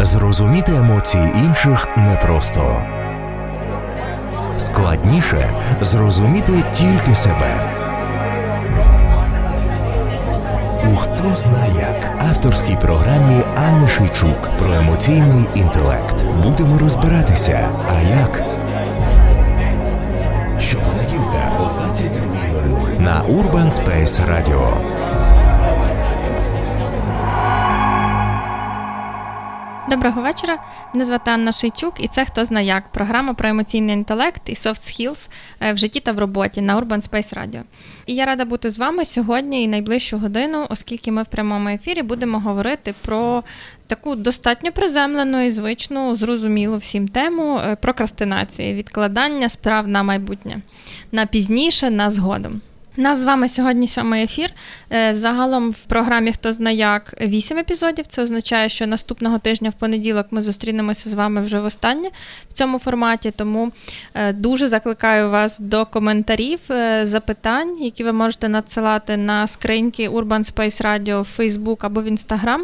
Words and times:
Зрозуміти 0.00 0.72
емоції 0.76 1.32
інших 1.44 1.88
непросто. 1.96 2.82
Складніше 4.56 5.48
зрозуміти 5.80 6.52
тільки 6.72 7.14
себе. 7.14 7.74
У 10.92 10.96
хто 10.96 11.34
знає 11.34 11.72
як 11.80 12.22
авторській 12.30 12.76
програмі 12.82 13.42
Анни 13.68 13.88
Шийчук 13.88 14.50
про 14.58 14.72
емоційний 14.74 15.48
інтелект. 15.54 16.26
Будемо 16.42 16.78
розбиратися. 16.78 17.70
А 17.88 18.00
як? 18.00 18.42
Щопонеділка 20.60 21.52
о 21.60 21.62
22.00 21.62 23.00
на 23.00 23.22
Urban 23.22 23.70
Space 23.70 24.26
Radio. 24.28 24.97
Доброго 29.90 30.22
вечора. 30.22 30.58
Мене 30.94 31.04
звати 31.04 31.30
Анна 31.30 31.52
Шийчук, 31.52 31.94
і 31.98 32.08
це 32.08 32.24
хто 32.24 32.44
зна 32.44 32.60
як 32.60 32.92
програма 32.92 33.34
про 33.34 33.48
емоційний 33.48 33.94
інтелект 33.94 34.48
і 34.48 34.52
soft 34.52 34.70
skills 34.70 35.30
е, 35.60 35.72
в 35.72 35.76
житті 35.76 36.00
та 36.00 36.12
в 36.12 36.18
роботі 36.18 36.60
на 36.60 36.80
Urban 36.80 37.10
Space 37.10 37.38
Radio. 37.38 37.60
І 38.06 38.14
я 38.14 38.24
рада 38.24 38.44
бути 38.44 38.70
з 38.70 38.78
вами 38.78 39.04
сьогодні 39.04 39.62
і 39.62 39.68
найближчу 39.68 40.18
годину, 40.18 40.66
оскільки 40.68 41.12
ми 41.12 41.22
в 41.22 41.26
прямому 41.26 41.68
ефірі 41.68 42.02
будемо 42.02 42.40
говорити 42.40 42.94
про 43.02 43.42
таку 43.86 44.14
достатньо 44.14 44.72
приземлену 44.72 45.40
і 45.40 45.50
звичну, 45.50 46.14
зрозумілу 46.14 46.76
всім 46.76 47.08
тему 47.08 47.60
е, 47.60 47.76
прокрастинації, 47.76 48.74
відкладання 48.74 49.48
справ 49.48 49.88
на 49.88 50.02
майбутнє, 50.02 50.60
на 51.12 51.26
пізніше, 51.26 51.90
на 51.90 52.10
згодом. 52.10 52.60
Нас 52.98 53.18
з 53.18 53.24
вами 53.24 53.48
сьогодні 53.48 53.88
сьомий 53.88 54.24
ефір. 54.24 54.50
Е, 54.92 55.14
загалом 55.14 55.70
в 55.70 55.84
програмі 55.84 56.32
Хто 56.32 56.52
зна 56.52 56.70
як 56.70 57.14
вісім 57.20 57.58
епізодів. 57.58 58.06
Це 58.06 58.22
означає, 58.22 58.68
що 58.68 58.86
наступного 58.86 59.38
тижня 59.38 59.70
в 59.70 59.74
понеділок 59.74 60.26
ми 60.30 60.42
зустрінемося 60.42 61.10
з 61.10 61.14
вами 61.14 61.42
вже 61.42 61.60
востаннє 61.60 62.08
в 62.48 62.52
цьому 62.52 62.78
форматі. 62.78 63.30
Тому 63.30 63.72
е, 64.14 64.32
дуже 64.32 64.68
закликаю 64.68 65.30
вас 65.30 65.58
до 65.58 65.86
коментарів, 65.86 66.60
е, 66.70 67.06
запитань, 67.06 67.82
які 67.82 68.04
ви 68.04 68.12
можете 68.12 68.48
надсилати 68.48 69.16
на 69.16 69.46
скриньки 69.46 70.08
Urban 70.08 70.54
Space 70.54 70.84
Radio 70.84 71.20
в 71.20 71.40
Facebook 71.40 71.76
або 71.80 72.00
в 72.00 72.06
Instagram. 72.06 72.60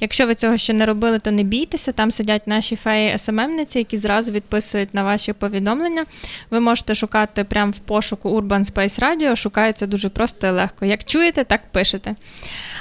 Якщо 0.00 0.26
ви 0.26 0.34
цього 0.34 0.56
ще 0.56 0.72
не 0.72 0.86
робили, 0.86 1.18
то 1.18 1.30
не 1.30 1.42
бійтеся. 1.42 1.92
Там 1.92 2.10
сидять 2.10 2.46
наші 2.46 2.76
феї 2.76 3.18
SMM 3.18 3.38
ниці, 3.38 3.78
які 3.78 3.96
зразу 3.96 4.32
відписують 4.32 4.94
на 4.94 5.02
ваші 5.02 5.32
повідомлення. 5.32 6.04
Ви 6.50 6.60
можете 6.60 6.94
шукати 6.94 7.44
прямо 7.44 7.72
в 7.72 7.78
пошуку 7.78 8.40
Urban 8.40 8.72
Space 8.72 9.00
Radio, 9.00 9.36
шукається 9.64 9.86
дуже 9.86 10.08
просто 10.08 10.46
і 10.46 10.50
легко. 10.50 10.84
Як 10.84 11.04
чуєте, 11.04 11.44
так 11.44 11.72
пишете. 11.72 12.14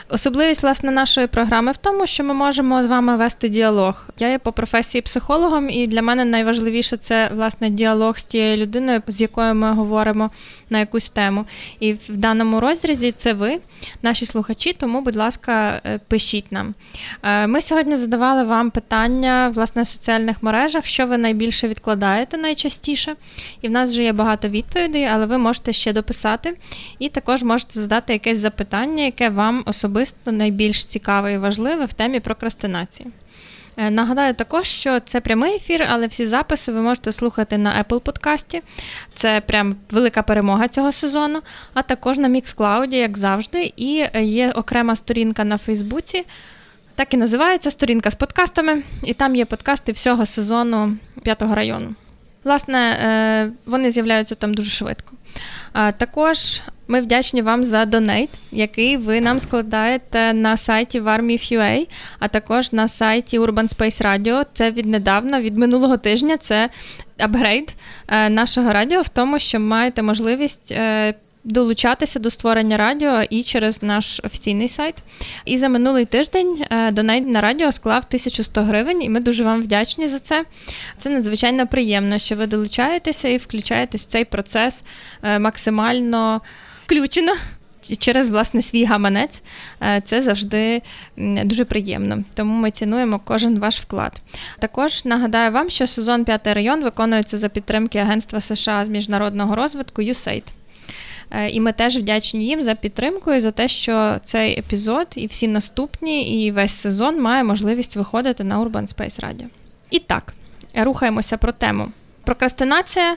Особливість 0.09 0.64
власне 0.64 0.92
нашої 0.92 1.28
програми 1.28 1.72
в 1.72 1.78
тому, 1.78 2.08
що 2.08 2.23
ми 2.23 2.34
можемо 2.34 2.84
з 2.84 2.88
вами 2.88 3.17
вести 3.17 3.50
діалог. 3.50 4.09
Я 4.20 4.30
є 4.30 4.39
по 4.39 4.52
професії 4.52 5.02
психологом, 5.02 5.70
і 5.70 5.88
для 5.88 6.02
мене 6.02 6.26
найважливіше 6.26 6.98
це 6.98 7.30
власне 7.34 7.70
діалог 7.70 8.17
з 8.17 8.26
тією 8.26 8.58
людиною, 8.58 9.02
з 9.08 9.22
якою 9.22 9.56
ми 9.56 9.73
говоримо 9.73 10.30
на 10.70 10.80
якусь 10.80 11.09
тему. 11.09 11.45
І 11.80 11.94
в 11.94 12.17
даному 12.17 12.59
розрізі 12.59 13.11
це 13.11 13.34
ви, 13.34 13.59
наші 14.02 14.26
слухачі. 14.26 14.73
Тому, 14.73 15.02
будь 15.02 15.16
ласка, 15.16 15.81
е, 15.86 16.00
пишіть 16.08 16.52
нам. 16.52 16.73
Е, 17.23 17.48
ми 17.48 17.61
сьогодні 17.61 17.95
задавали 17.98 18.44
вам 18.44 18.72
питання 18.72 19.52
власне 19.56 19.81
в 19.81 19.88
соціальних 19.88 20.44
мережах, 20.44 20.86
що 20.86 21.08
ви 21.08 21.17
найбільше 21.17 21.67
відкладаєте 21.67 22.38
найчастіше. 22.38 23.16
І 23.61 23.67
в 23.67 23.72
нас 23.72 23.92
вже 23.92 24.04
є 24.04 24.14
багато 24.14 24.48
відповідей, 24.48 25.06
але 25.06 25.26
ви 25.26 25.38
можете 25.38 25.73
ще 25.73 25.94
дописати. 25.94 26.58
І 26.99 27.09
також 27.09 27.43
можете 27.43 27.79
задати 27.79 28.13
якесь 28.13 28.38
запитання, 28.38 29.03
яке 29.03 29.29
вам 29.29 29.63
особисто 29.66 30.31
найбільш 30.31 30.85
цікаве 30.85 31.33
і 31.33 31.38
важливе 31.38 31.85
в 31.85 31.93
темі 31.93 32.19
прокрастинації. 32.19 33.07
Е, 33.77 33.89
нагадаю 33.89 34.33
також, 34.33 34.67
що 34.67 34.99
це 34.99 35.21
прямий 35.21 35.55
ефір, 35.55 35.88
але 35.89 36.07
всі 36.07 36.25
записи 36.25 36.71
ви 36.71 36.81
можете 36.81 37.11
слухати 37.11 37.57
на 37.57 37.83
Apple 37.83 37.99
подкасті. 37.99 38.61
Це 39.14 39.42
прям 39.42 39.75
велика 39.92 40.21
перемога 40.21 40.67
цього 40.67 40.92
сезону, 40.92 41.42
а 41.73 41.81
також 41.81 42.17
на 42.17 42.30
Mixcloud, 42.30 42.93
як 42.93 43.17
завжди. 43.17 43.73
І 43.77 44.05
є 44.21 44.52
окрема 44.52 44.95
сторінка 44.95 45.43
на 45.43 45.58
Фейсбуці. 45.58 46.25
Так 46.95 47.14
і 47.14 47.17
називається 47.17 47.71
сторінка 47.71 48.11
з 48.11 48.15
подкастами, 48.15 48.83
і 49.03 49.14
там 49.14 49.36
є 49.36 49.45
подкасти 49.45 49.92
всього 49.92 50.25
сезону 50.25 50.98
п'ятого 51.23 51.55
району. 51.55 51.95
Власне, 52.43 52.80
е, 52.80 53.52
вони 53.65 53.92
з'являються 53.92 54.36
там 54.36 54.54
дуже 54.54 54.70
швидко. 54.70 55.14
Також 55.98 56.61
ми 56.87 57.02
вдячні 57.02 57.42
вам 57.42 57.64
за 57.64 57.86
donate, 57.86 58.30
який 58.52 58.98
ви 58.98 59.21
нам 59.21 59.39
складаєте 59.39 60.33
на 60.33 60.58
сайті 60.58 61.02
warm.if.ua, 61.02 61.87
а 62.20 62.27
також 62.27 62.71
на 62.71 62.87
сайті 62.87 63.39
Urban 63.39 63.76
Space 63.77 64.04
Radio. 64.05 64.45
Це 64.54 64.71
віднедавна, 64.71 65.42
від 65.42 65.58
минулого 65.58 65.98
тижня. 65.98 66.37
Це 66.37 66.70
апгрейд 67.20 67.76
е, 68.08 68.30
нашого 68.30 68.73
радіо 68.73 69.02
в 69.02 69.10
тому, 69.10 69.39
що 69.39 69.60
маєте 69.60 70.02
можливість 70.02 70.71
е, 70.71 71.14
долучатися 71.43 72.20
до 72.20 72.30
створення 72.30 72.77
радіо 72.77 73.21
і 73.30 73.43
через 73.43 73.83
наш 73.83 74.21
офіційний 74.23 74.67
сайт. 74.67 74.95
І 75.45 75.58
за 75.58 75.70
минулий 75.70 76.05
тиждень 76.05 76.65
е, 76.70 76.92
donate 76.92 77.27
на 77.27 77.42
радіо 77.42 77.71
склав 77.71 78.04
1100 78.08 78.61
гривень, 78.61 79.04
і 79.04 79.09
ми 79.09 79.20
дуже 79.20 79.43
вам 79.43 79.61
вдячні 79.61 80.08
за 80.08 80.20
це. 80.20 80.45
Це 80.98 81.09
надзвичайно 81.09 81.67
приємно, 81.67 82.17
що 82.17 82.36
ви 82.36 82.48
долучаєтеся 82.48 83.27
і 83.27 83.37
включаєтесь 83.37 84.04
в 84.04 84.08
цей 84.08 84.26
процес 84.26 84.83
е, 85.23 85.39
максимально 85.39 86.42
включено. 86.86 87.33
Через 87.99 88.30
власне 88.30 88.61
свій 88.61 88.86
гаманець 88.86 89.43
е, 89.81 90.02
це 90.05 90.21
завжди 90.21 90.81
дуже 91.17 91.65
приємно, 91.65 92.23
тому 92.33 92.61
ми 92.61 92.71
цінуємо 92.71 93.21
кожен 93.23 93.60
ваш 93.60 93.80
вклад. 93.80 94.21
Також 94.60 95.05
нагадаю 95.05 95.52
вам, 95.52 95.70
що 95.70 95.87
сезон 95.87 96.25
«П'ятий 96.25 96.54
район 96.54 96.83
виконується 96.83 97.37
за 97.37 97.49
підтримки 97.49 97.99
Агентства 97.99 98.42
США 98.42 98.86
з 98.86 98.89
міжнародного 98.89 99.55
розвитку 99.55 100.02
USAID. 100.02 100.43
Е, 101.32 101.50
і 101.50 101.60
ми 101.60 101.72
теж 101.72 101.98
вдячні 101.98 102.45
їм 102.45 102.61
за 102.61 102.76
підтримку 102.76 103.34
і 103.34 103.39
за 103.39 103.52
те, 103.52 103.67
що 103.67 104.20
цей 104.23 104.60
епізод 104.60 105.08
і 105.16 105.28
всі 105.28 105.48
наступні, 105.48 106.45
і 106.45 106.52
весь 106.52 106.72
сезон 106.72 107.22
має 107.22 107.44
можливість 107.44 107.95
виходити 107.95 108.44
на 108.44 108.60
Urban 108.60 108.95
Space 108.95 109.23
Radio. 109.26 109.45
І 109.89 110.00
так, 110.00 110.34
рухаємося 110.76 111.38
про 111.38 111.52
тему. 111.52 111.92
Прокрастинація, 112.23 113.16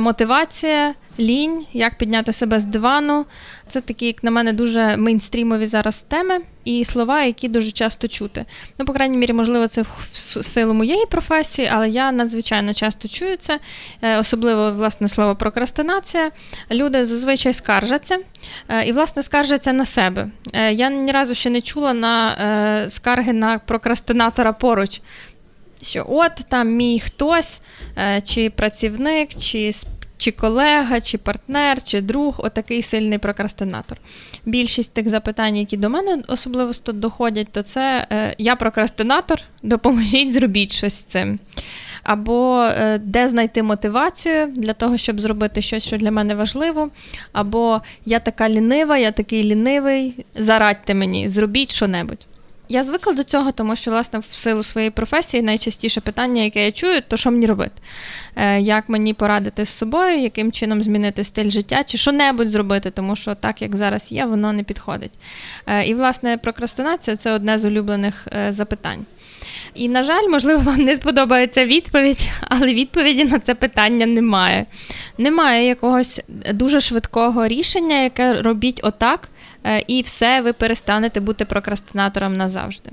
мотивація, 0.00 0.94
лінь, 1.20 1.66
як 1.72 1.94
підняти 1.94 2.32
себе 2.32 2.60
з 2.60 2.64
дивану. 2.64 3.26
Це 3.68 3.80
такі, 3.80 4.06
як 4.06 4.24
на 4.24 4.30
мене, 4.30 4.52
дуже 4.52 4.96
мейнстрімові 4.96 5.66
зараз 5.66 6.02
теми 6.02 6.40
і 6.64 6.84
слова, 6.84 7.22
які 7.22 7.48
дуже 7.48 7.70
часто 7.70 8.08
чути. 8.08 8.44
Ну, 8.78 8.84
по 8.84 8.92
крайній 8.92 9.16
мірі, 9.16 9.32
можливо, 9.32 9.66
це 9.68 9.82
в 9.82 10.06
силу 10.42 10.74
моєї 10.74 11.06
професії, 11.06 11.68
але 11.72 11.88
я 11.88 12.12
надзвичайно 12.12 12.74
часто 12.74 13.08
чую 13.08 13.36
це, 13.36 13.58
е, 14.02 14.18
особливо 14.18 14.70
власне 14.70 15.08
слово 15.08 15.36
прокрастинація. 15.36 16.30
Люди 16.70 17.06
зазвичай 17.06 17.52
скаржаться 17.52 18.18
е, 18.68 18.84
і, 18.84 18.92
власне, 18.92 19.22
скаржаться 19.22 19.72
на 19.72 19.84
себе. 19.84 20.28
Е, 20.52 20.72
я 20.72 20.90
ні 20.90 21.12
разу 21.12 21.34
ще 21.34 21.50
не 21.50 21.60
чула 21.60 21.92
на 21.92 22.36
скарги 22.88 23.32
на 23.32 23.58
прокрастинатора 23.58 24.52
поруч. 24.52 25.00
Що 25.82 26.06
от 26.08 26.32
там 26.48 26.68
мій 26.68 27.00
хтось, 27.00 27.60
чи 28.24 28.50
працівник, 28.50 29.34
чи 29.34 29.72
чи 30.22 30.30
колега, 30.30 31.00
чи 31.00 31.18
партнер, 31.18 31.82
чи 31.82 32.00
друг, 32.00 32.34
отакий 32.38 32.82
сильний 32.82 33.18
прокрастинатор. 33.18 33.98
Більшість 34.44 34.94
тих 34.94 35.08
запитань, 35.08 35.56
які 35.56 35.76
до 35.76 35.90
мене 35.90 36.22
особливо 36.28 36.72
доходять, 36.86 37.48
то 37.52 37.62
це 37.62 38.06
е, 38.12 38.34
я 38.38 38.56
прокрастинатор, 38.56 39.42
допоможіть, 39.62 40.32
зробіть 40.32 40.72
щось 40.72 40.94
з 40.94 41.02
цим. 41.02 41.38
Або 42.02 42.62
е, 42.62 42.98
де 42.98 43.28
знайти 43.28 43.62
мотивацію 43.62 44.46
для 44.46 44.72
того, 44.72 44.96
щоб 44.96 45.20
зробити 45.20 45.62
щось, 45.62 45.86
що 45.86 45.96
для 45.96 46.10
мене 46.10 46.34
важливо, 46.34 46.90
або 47.32 47.80
я 48.06 48.18
така 48.18 48.48
лінива, 48.48 48.98
я 48.98 49.12
такий 49.12 49.44
лінивий, 49.44 50.24
зарадьте 50.34 50.94
мені, 50.94 51.28
зробіть 51.28 51.72
що-небудь. 51.72 52.26
Я 52.72 52.82
звикла 52.82 53.12
до 53.12 53.24
цього, 53.24 53.52
тому 53.52 53.76
що, 53.76 53.90
власне, 53.90 54.18
в 54.18 54.24
силу 54.24 54.62
своєї 54.62 54.90
професії 54.90 55.42
найчастіше 55.42 56.00
питання, 56.00 56.42
яке 56.42 56.64
я 56.64 56.72
чую, 56.72 57.02
то 57.08 57.16
що 57.16 57.30
мені 57.30 57.46
робити? 57.46 57.72
Е, 58.36 58.60
Як 58.60 58.88
мені 58.88 59.14
порадити 59.14 59.64
з 59.64 59.68
собою, 59.68 60.18
яким 60.20 60.52
чином 60.52 60.82
змінити 60.82 61.24
стиль 61.24 61.50
життя, 61.50 61.84
чи 61.84 61.98
що-небудь 61.98 62.48
зробити, 62.48 62.90
тому 62.90 63.16
що 63.16 63.34
так, 63.34 63.62
як 63.62 63.76
зараз 63.76 64.12
є, 64.12 64.24
воно 64.24 64.52
не 64.52 64.62
підходить. 64.62 65.12
Е, 65.66 65.86
І, 65.86 65.94
власне, 65.94 66.36
прокрастинація 66.38 67.16
це 67.16 67.32
одне 67.32 67.58
з 67.58 67.64
улюблених 67.64 68.28
е, 68.32 68.52
запитань. 68.52 69.06
І, 69.74 69.88
на 69.88 70.02
жаль, 70.02 70.28
можливо, 70.28 70.62
вам 70.62 70.80
не 70.80 70.96
сподобається 70.96 71.66
відповідь, 71.66 72.28
але 72.40 72.74
відповіді 72.74 73.24
на 73.24 73.38
це 73.38 73.54
питання 73.54 74.06
немає. 74.06 74.66
Немає 75.18 75.66
якогось 75.66 76.22
дуже 76.52 76.80
швидкого 76.80 77.48
рішення, 77.48 78.02
яке 78.02 78.42
робіть 78.42 78.80
отак. 78.82 79.28
Е, 79.64 79.84
і 79.86 80.02
все, 80.02 80.40
ви 80.40 80.52
перестанете 80.52 81.20
бути 81.20 81.44
прокрастинатором 81.44 82.36
назавжди. 82.36 82.90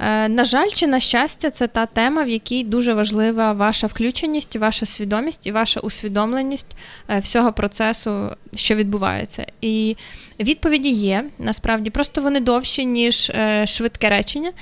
Е, 0.00 0.28
на 0.28 0.44
жаль, 0.44 0.68
чи 0.68 0.86
на 0.86 1.00
щастя, 1.00 1.50
це 1.50 1.66
та 1.66 1.86
тема, 1.86 2.22
в 2.22 2.28
якій 2.28 2.64
дуже 2.64 2.94
важлива 2.94 3.52
ваша 3.52 3.86
включеність, 3.86 4.56
ваша 4.56 4.86
свідомість 4.86 5.46
і 5.46 5.52
ваша 5.52 5.80
усвідомленість 5.80 6.76
е, 7.08 7.18
всього 7.18 7.52
процесу, 7.52 8.30
що 8.54 8.74
відбувається. 8.74 9.46
І 9.60 9.96
Відповіді 10.40 10.90
є 10.90 11.24
насправді, 11.38 11.90
просто 11.90 12.22
вони 12.22 12.40
довші, 12.40 12.86
ніж 12.86 13.32
швидке 13.64 14.08
речення. 14.08 14.52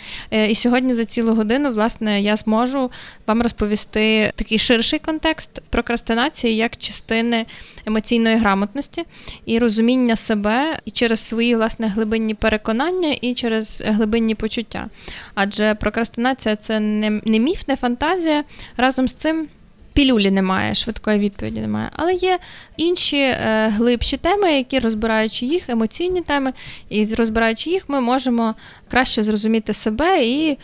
І 0.49 0.55
сьогодні 0.55 0.95
за 0.95 1.05
цілу 1.05 1.35
годину, 1.35 1.71
власне, 1.71 2.23
я 2.23 2.37
зможу 2.37 2.91
вам 3.27 3.43
розповісти 3.43 4.33
такий 4.37 4.59
ширший 4.59 4.99
контекст 4.99 5.51
прокрастинації 5.71 6.57
як 6.57 6.77
частини 6.77 7.47
емоційної 7.87 8.37
грамотності 8.37 9.05
і 9.47 9.59
розуміння 9.59 10.17
себе 10.17 10.79
і 10.85 10.91
через 10.91 11.21
свої 11.21 11.46
власне 11.55 11.89
глибинні 11.89 12.35
переконання, 12.35 13.17
і 13.21 13.35
через 13.35 13.83
глибинні 13.87 14.35
почуття. 14.35 14.89
Адже 15.35 15.75
прокрастинація 15.75 16.57
це 16.57 16.81
не, 16.81 17.11
не 17.11 17.39
міф, 17.39 17.69
не 17.69 17.77
фантазія. 17.77 18.45
Разом 18.77 19.09
з 19.09 19.15
цим 19.15 19.49
пілюлі 19.97 20.31
немає, 20.31 20.75
швидкої 20.75 21.19
відповіді 21.19 21.61
немає. 21.61 21.91
Але 21.93 22.15
є 22.15 22.39
інші 22.77 23.19
е, 23.19 23.73
глибші 23.77 24.17
теми, 24.17 24.53
які 24.53 24.79
розбираючи 24.79 25.47
їх, 25.47 25.69
емоційні 25.69 26.21
теми, 26.21 26.53
і 26.89 27.15
розбираючи 27.15 27.71
їх, 27.71 27.89
ми 27.89 28.01
можемо 28.01 28.55
краще 28.91 29.23
зрозуміти 29.23 29.73
себе 29.73 30.25
і 30.25 30.59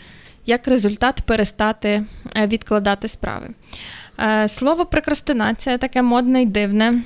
як 0.46 0.68
результат 0.68 1.20
перестати 1.26 2.04
е, 2.36 2.46
відкладати 2.46 3.08
справи. 3.08 3.48
Е, 4.18 4.48
слово 4.48 4.84
прокрастинація 4.84 5.78
таке 5.78 6.02
модне 6.02 6.42
і 6.42 6.46
дивне, 6.46 7.02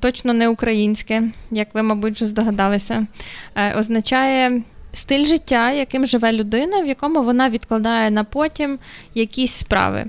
точно 0.00 0.32
не 0.32 0.48
українське, 0.48 1.22
як 1.50 1.74
ви, 1.74 1.82
мабуть, 1.82 2.14
вже 2.14 2.24
здогадалися, 2.24 3.06
е, 3.54 3.74
означає 3.78 4.62
стиль 4.92 5.24
життя, 5.24 5.70
яким 5.72 6.06
живе 6.06 6.32
людина, 6.32 6.82
в 6.82 6.86
якому 6.86 7.22
вона 7.22 7.50
відкладає 7.50 8.10
на 8.10 8.24
потім 8.24 8.78
якісь 9.14 9.52
справи, 9.52 10.04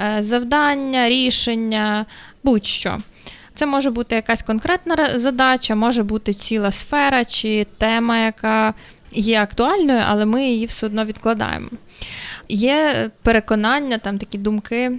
е, 0.00 0.22
завдання, 0.22 1.08
рішення, 1.08 2.06
будь-що. 2.44 2.98
Це 3.54 3.66
може 3.66 3.90
бути 3.90 4.14
якась 4.14 4.42
конкретна 4.42 5.18
задача, 5.18 5.74
може 5.74 6.02
бути 6.02 6.32
ціла 6.32 6.70
сфера 6.70 7.24
чи 7.24 7.66
тема, 7.78 8.18
яка 8.18 8.74
є 9.12 9.42
актуальною, 9.42 10.02
але 10.06 10.26
ми 10.26 10.44
її 10.44 10.66
все 10.66 10.86
одно 10.86 11.04
відкладаємо. 11.04 11.68
Є 12.48 13.10
переконання, 13.22 13.98
там 13.98 14.18
такі 14.18 14.38
думки, 14.38 14.92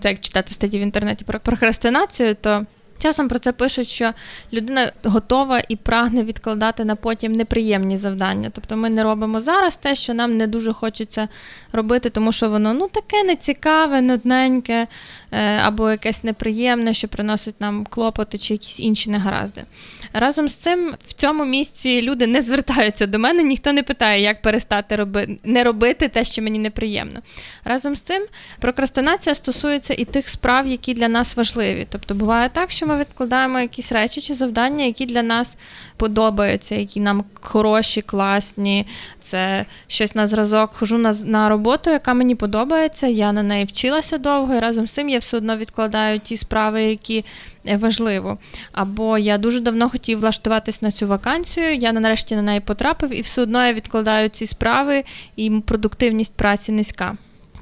це 0.00 0.08
як 0.08 0.20
читати 0.20 0.54
статті 0.54 0.78
в 0.78 0.82
інтернеті 0.82 1.24
про 1.24 1.40
прокрастинацію, 1.40 2.34
то 2.34 2.66
Часом 2.98 3.28
про 3.28 3.38
це 3.38 3.52
пишуть, 3.52 3.86
що 3.86 4.12
людина 4.52 4.92
готова 5.04 5.62
і 5.68 5.76
прагне 5.76 6.24
відкладати 6.24 6.84
на 6.84 6.96
потім 6.96 7.32
неприємні 7.32 7.96
завдання. 7.96 8.50
Тобто 8.54 8.76
ми 8.76 8.90
не 8.90 9.02
робимо 9.02 9.40
зараз 9.40 9.76
те, 9.76 9.94
що 9.94 10.14
нам 10.14 10.36
не 10.36 10.46
дуже 10.46 10.72
хочеться 10.72 11.28
робити, 11.72 12.10
тому 12.10 12.32
що 12.32 12.48
воно 12.48 12.74
ну 12.74 12.88
таке 12.88 13.22
нецікаве, 13.22 14.00
нудненьке 14.00 14.86
е, 15.32 15.56
або 15.56 15.90
якесь 15.90 16.24
неприємне, 16.24 16.94
що 16.94 17.08
приносить 17.08 17.60
нам 17.60 17.86
клопоти 17.90 18.38
чи 18.38 18.54
якісь 18.54 18.80
інші 18.80 19.10
негаразди. 19.10 19.64
Разом 20.12 20.48
з 20.48 20.54
цим 20.54 20.94
в 21.06 21.12
цьому 21.12 21.44
місці 21.44 22.02
люди 22.02 22.26
не 22.26 22.42
звертаються 22.42 23.06
до 23.06 23.18
мене, 23.18 23.42
ніхто 23.42 23.72
не 23.72 23.82
питає, 23.82 24.22
як 24.22 24.42
перестати 24.42 24.96
роби... 24.96 25.38
не 25.44 25.64
робити 25.64 26.08
те, 26.08 26.24
що 26.24 26.42
мені 26.42 26.58
неприємно. 26.58 27.20
Разом 27.64 27.96
з 27.96 28.00
цим 28.00 28.22
прокрастинація 28.60 29.34
стосується 29.34 29.94
і 29.94 30.04
тих 30.04 30.28
справ, 30.28 30.66
які 30.66 30.94
для 30.94 31.08
нас 31.08 31.36
важливі. 31.36 31.86
Тобто 31.90 32.14
буває 32.14 32.48
так, 32.48 32.70
що 32.70 32.86
ми 32.88 32.98
відкладаємо 32.98 33.60
якісь 33.60 33.92
речі 33.92 34.20
чи 34.20 34.34
завдання, 34.34 34.84
які 34.84 35.06
для 35.06 35.22
нас 35.22 35.56
подобаються, 35.96 36.74
які 36.74 37.00
нам 37.00 37.24
хороші, 37.40 38.02
класні. 38.02 38.86
Це 39.20 39.64
щось 39.86 40.14
на 40.14 40.26
зразок. 40.26 40.70
Хожу 40.72 40.98
на 40.98 41.12
на 41.12 41.48
роботу, 41.48 41.90
яка 41.90 42.14
мені 42.14 42.34
подобається. 42.34 43.06
Я 43.06 43.32
на 43.32 43.42
неї 43.42 43.64
вчилася 43.64 44.18
довго, 44.18 44.54
і 44.54 44.58
разом 44.58 44.86
з 44.86 44.92
цим 44.92 45.08
я 45.08 45.18
все 45.18 45.36
одно 45.36 45.56
відкладаю 45.56 46.18
ті 46.18 46.36
справи, 46.36 46.82
які 46.82 47.24
е, 47.66 47.76
важливо. 47.76 48.38
Або 48.72 49.18
я 49.18 49.38
дуже 49.38 49.60
давно 49.60 49.88
хотів 49.88 50.20
влаштуватись 50.20 50.82
на 50.82 50.90
цю 50.90 51.06
вакансію. 51.06 51.74
Я 51.74 51.92
нарешті 51.92 52.36
на 52.36 52.42
неї 52.42 52.60
потрапив, 52.60 53.14
і 53.14 53.20
все 53.20 53.42
одно 53.42 53.66
я 53.66 53.72
відкладаю 53.72 54.28
ці 54.28 54.46
справи, 54.46 55.04
і 55.36 55.50
продуктивність 55.50 56.36
праці 56.36 56.72
низька. 56.72 57.16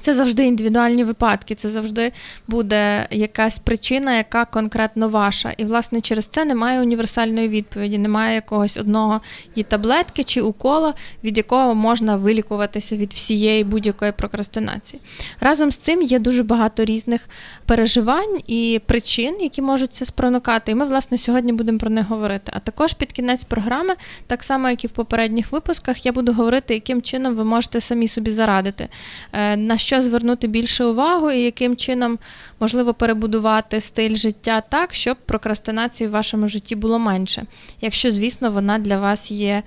Це 0.07 0.15
завжди 0.15 0.47
індивідуальні 0.47 1.05
випадки, 1.05 1.55
це 1.55 1.69
завжди 1.69 2.13
буде 2.49 3.07
якась 3.11 3.59
причина, 3.59 4.17
яка 4.17 4.45
конкретно 4.45 5.09
ваша. 5.09 5.55
І, 5.57 5.65
власне, 5.65 6.01
через 6.01 6.27
це 6.27 6.45
немає 6.45 6.81
універсальної 6.81 7.49
відповіді, 7.49 7.99
немає 7.99 8.35
якогось 8.35 8.77
одного 8.77 9.21
і 9.55 9.63
таблетки 9.63 10.25
чи 10.25 10.41
укола, 10.41 10.95
від 11.25 11.37
якого 11.37 11.75
можна 11.75 12.17
вилікуватися 12.17 12.97
від 12.97 13.13
всієї 13.13 13.65
будь-якої 13.65 14.13
прокрастинації. 14.13 15.03
Разом 15.41 15.71
з 15.71 15.77
цим 15.77 16.03
є 16.03 16.19
дуже 16.19 16.43
багато 16.43 16.85
різних 16.85 17.29
переживань 17.65 18.39
і 18.47 18.81
причин, 18.87 19.37
які 19.41 19.63
можуть 19.63 19.95
це 19.95 20.05
спронукати. 20.05 20.73
І 20.73 20.75
ми, 20.75 20.87
власне, 20.87 21.19
сьогодні 21.19 21.53
будемо 21.53 21.79
про 21.79 21.91
них 21.91 22.09
говорити. 22.09 22.53
А 22.55 22.59
також 22.59 22.95
під 22.95 23.13
кінець 23.13 23.45
програми, 23.45 23.95
так 24.27 24.43
само 24.43 24.69
як 24.69 24.85
і 24.85 24.87
в 24.87 24.91
попередніх 24.91 25.53
випусках, 25.53 26.07
я 26.07 26.13
буду 26.13 26.33
говорити, 26.33 26.75
яким 26.75 27.03
чином 27.03 27.35
ви 27.35 27.45
можете 27.45 27.81
самі 27.81 28.09
собі 28.09 28.31
зарадити. 28.31 28.89
Е, 29.33 29.57
на 29.57 29.79
що 29.79 29.96
звернути 30.03 30.47
більше 30.47 30.85
увагу 30.85 31.31
і 31.31 31.43
яким 31.43 31.77
чином 31.77 32.19
можливо 32.61 32.95
перебудувати 32.95 33.81
стиль 33.81 34.15
життя 34.15 34.63
так, 34.69 34.95
щоб 34.95 35.17
прокрастинації 35.17 36.09
в 36.09 36.11
вашому 36.11 36.49
житті 36.49 36.77
було 36.77 36.99
менше, 36.99 37.43
якщо, 37.81 38.11
звісно, 38.11 38.51
вона 38.51 38.79
для 38.79 38.99
вас 38.99 39.31
є. 39.31 39.63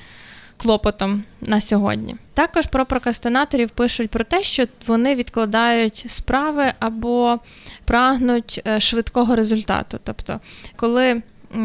Клопотом 0.61 1.23
на 1.41 1.61
сьогодні. 1.61 2.15
Також 2.33 2.65
про 2.65 2.85
прокрастинаторів 2.85 3.69
пишуть 3.69 4.09
про 4.09 4.23
те, 4.23 4.43
що 4.43 4.65
вони 4.87 5.15
відкладають 5.15 6.05
справи 6.07 6.73
або 6.79 7.39
прагнуть 7.85 8.61
е, 8.67 8.79
швидкого 8.79 9.35
результату. 9.35 9.99
Тобто, 10.03 10.39
коли 10.75 11.21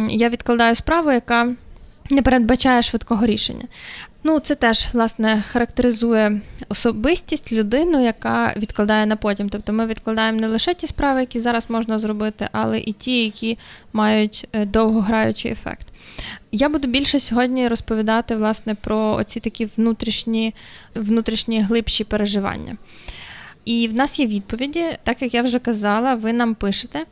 я 0.08 0.28
відкладаю 0.28 0.74
справу, 0.74 1.12
яка 1.12 1.54
не 2.10 2.22
передбачає 2.22 2.82
швидкого 2.82 3.26
рішення. 3.26 3.64
Ну, 4.26 4.40
це 4.40 4.54
теж 4.54 4.88
власне 4.92 5.44
характеризує 5.46 6.40
особистість 6.68 7.52
людину, 7.52 8.04
яка 8.04 8.54
відкладає 8.56 9.06
на 9.06 9.16
потім. 9.16 9.48
Тобто 9.48 9.72
ми 9.72 9.86
відкладаємо 9.86 10.40
не 10.40 10.46
лише 10.46 10.74
ті 10.74 10.86
справи, 10.86 11.20
які 11.20 11.38
зараз 11.38 11.70
можна 11.70 11.98
зробити, 11.98 12.48
але 12.52 12.78
і 12.78 12.92
ті, 12.92 13.24
які 13.24 13.58
мають 13.92 14.48
е, 14.52 14.66
довгограючий 14.66 15.52
ефект. 15.52 15.86
Я 16.52 16.68
буду 16.68 16.88
більше 16.88 17.18
сьогодні 17.18 17.68
розповідати 17.68 18.36
власне 18.36 18.74
про 18.74 19.14
оці 19.14 19.40
такі 19.40 19.68
внутрішні, 19.76 20.54
внутрішні 20.94 21.62
глибші 21.62 22.04
переживання. 22.04 22.76
І 23.64 23.88
в 23.88 23.94
нас 23.94 24.20
є 24.20 24.26
відповіді, 24.26 24.84
так 25.02 25.22
як 25.22 25.34
я 25.34 25.42
вже 25.42 25.58
казала, 25.58 26.14
ви 26.14 26.32
нам 26.32 26.54
пишете, 26.54 27.04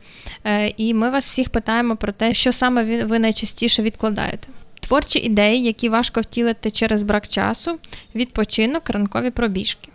е, 0.43 0.73
і 0.77 0.93
ми 0.93 1.09
вас 1.09 1.27
всіх 1.27 1.49
питаємо 1.49 1.95
про 1.95 2.11
те, 2.11 2.33
що 2.33 2.51
саме 2.51 3.03
ви 3.03 3.19
найчастіше 3.19 3.81
відкладаєте. 3.81 4.47
Творчі 4.93 5.19
ідеї, 5.19 5.63
які 5.63 5.89
важко 5.89 6.21
втілити 6.21 6.71
через 6.71 7.03
брак 7.03 7.27
часу, 7.27 7.79
відпочинок, 8.15 8.89
ранкові 8.89 9.31
пробіжки. 9.31 9.89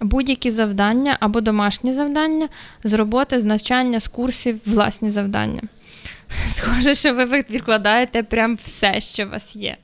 Будь-які 0.00 0.50
завдання 0.50 1.16
або 1.20 1.40
домашні 1.40 1.92
завдання 1.92 2.48
з 2.84 2.92
роботи, 2.92 3.40
з 3.40 3.44
навчання, 3.44 4.00
з 4.00 4.08
курсів, 4.08 4.60
власні 4.66 5.10
завдання. 5.10 5.62
Схоже, 6.50 6.94
що 6.94 7.14
ви 7.14 7.24
відкладаєте 7.24 8.22
прям 8.22 8.58
все, 8.62 9.00
що 9.00 9.26
у 9.26 9.28
вас 9.28 9.56
є. 9.56 9.76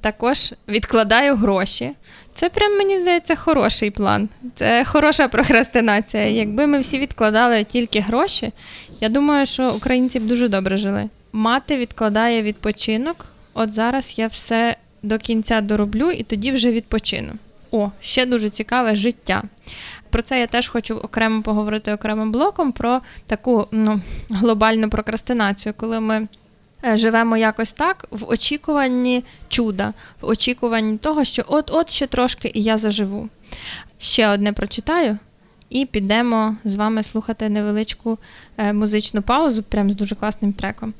Також 0.00 0.54
відкладаю 0.68 1.36
гроші. 1.36 1.90
Це 2.34 2.48
прям, 2.48 2.78
мені 2.78 2.98
здається, 2.98 3.36
хороший 3.36 3.90
план. 3.90 4.28
Це 4.54 4.84
хороша 4.84 5.28
прокрастинація. 5.28 6.26
Якби 6.26 6.66
ми 6.66 6.80
всі 6.80 6.98
відкладали 6.98 7.64
тільки 7.64 8.00
гроші, 8.00 8.52
я 9.00 9.08
думаю, 9.08 9.46
що 9.46 9.70
українці 9.70 10.20
б 10.20 10.26
дуже 10.26 10.48
добре 10.48 10.76
жили. 10.76 11.08
Мати 11.32 11.76
відкладає 11.76 12.42
відпочинок. 12.42 13.26
От 13.54 13.72
зараз 13.72 14.18
я 14.18 14.26
все 14.26 14.76
до 15.02 15.18
кінця 15.18 15.60
дороблю 15.60 16.10
і 16.10 16.22
тоді 16.22 16.52
вже 16.52 16.70
відпочину. 16.70 17.32
О, 17.70 17.90
ще 18.00 18.26
дуже 18.26 18.50
цікаве 18.50 18.96
життя. 18.96 19.42
Про 20.10 20.22
це 20.22 20.40
я 20.40 20.46
теж 20.46 20.68
хочу 20.68 20.96
окремо 20.96 21.42
поговорити 21.42 21.92
окремим 21.92 22.32
блоком 22.32 22.72
про 22.72 23.00
таку 23.26 23.68
ну, 23.70 24.00
глобальну 24.30 24.90
прокрастинацію, 24.90 25.74
коли 25.76 26.00
ми 26.00 26.28
е, 26.84 26.96
живемо 26.96 27.36
якось 27.36 27.72
так 27.72 28.06
в 28.10 28.28
очікуванні 28.28 29.24
чуда, 29.48 29.92
в 30.20 30.28
очікуванні 30.28 30.98
того, 30.98 31.24
що 31.24 31.44
от-от 31.46 31.90
ще 31.90 32.06
трошки 32.06 32.50
і 32.54 32.62
я 32.62 32.78
заживу. 32.78 33.28
Ще 33.98 34.28
одне 34.28 34.52
прочитаю. 34.52 35.18
І 35.70 35.86
підемо 35.86 36.56
з 36.64 36.74
вами 36.74 37.02
слухати 37.02 37.48
невеличку 37.48 38.18
е, 38.56 38.72
музичну 38.72 39.22
паузу, 39.22 39.62
прям 39.62 39.90
з 39.90 39.96
дуже 39.96 40.14
класним 40.14 40.52
треком. 40.52 40.94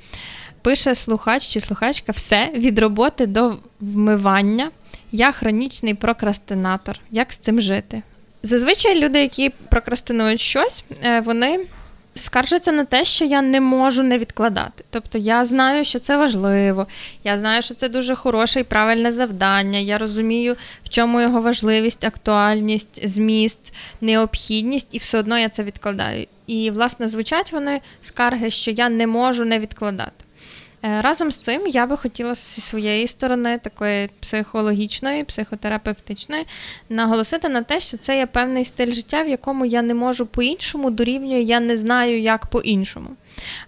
Пише 0.64 0.94
слухач 0.94 1.48
чи 1.48 1.60
слухачка 1.60 2.12
все 2.12 2.50
від 2.54 2.78
роботи 2.78 3.26
до 3.26 3.56
вмивання. 3.80 4.70
Я 5.12 5.32
хронічний 5.32 5.94
прокрастинатор. 5.94 7.00
Як 7.10 7.32
з 7.32 7.36
цим 7.36 7.60
жити? 7.60 8.02
Зазвичай 8.42 9.00
люди, 9.00 9.20
які 9.20 9.50
прокрастинують 9.50 10.40
щось, 10.40 10.84
е, 11.04 11.20
вони 11.20 11.60
скаржаться 12.14 12.72
на 12.72 12.84
те, 12.84 13.04
що 13.04 13.24
я 13.24 13.42
не 13.42 13.60
можу 13.60 14.02
не 14.02 14.18
відкладати. 14.18 14.84
Тобто 14.90 15.18
я 15.18 15.44
знаю, 15.44 15.84
що 15.84 15.98
це 15.98 16.16
важливо, 16.16 16.86
я 17.24 17.38
знаю, 17.38 17.62
що 17.62 17.74
це 17.74 17.88
дуже 17.88 18.14
хороше 18.14 18.60
і 18.60 18.64
правильне 18.64 19.12
завдання. 19.12 19.78
Я 19.78 19.98
розумію, 19.98 20.56
в 20.84 20.88
чому 20.88 21.20
його 21.20 21.40
важливість, 21.40 22.04
актуальність, 22.04 23.08
зміст, 23.08 23.74
необхідність, 24.00 24.88
і 24.92 24.98
все 24.98 25.18
одно 25.18 25.38
я 25.38 25.48
це 25.48 25.62
відкладаю. 25.62 26.26
І, 26.46 26.70
власне, 26.70 27.08
звучать 27.08 27.52
вони 27.52 27.80
скарги, 28.00 28.50
що 28.50 28.70
я 28.70 28.88
не 28.88 29.06
можу 29.06 29.44
не 29.44 29.58
відкладати. 29.58 30.24
Е, 30.84 31.00
разом 31.02 31.32
з 31.32 31.36
цим 31.36 31.66
я 31.66 31.86
би 31.86 31.96
хотіла 31.96 32.34
зі 32.34 32.60
своєї 32.60 33.06
сторони, 33.06 33.58
такої 33.58 34.10
психологічної, 34.20 35.24
психотерапевтичної, 35.24 36.44
наголосити 36.88 37.48
на 37.48 37.62
те, 37.62 37.80
що 37.80 37.96
це 37.96 38.16
є 38.16 38.26
певний 38.26 38.64
стиль 38.64 38.92
життя, 38.92 39.22
в 39.22 39.28
якому 39.28 39.66
я 39.66 39.82
не 39.82 39.94
можу 39.94 40.26
по-іншому 40.26 40.90
дорівнюю, 40.90 41.42
я 41.42 41.60
не 41.60 41.76
знаю, 41.76 42.20
як 42.20 42.46
по-іншому. 42.46 43.10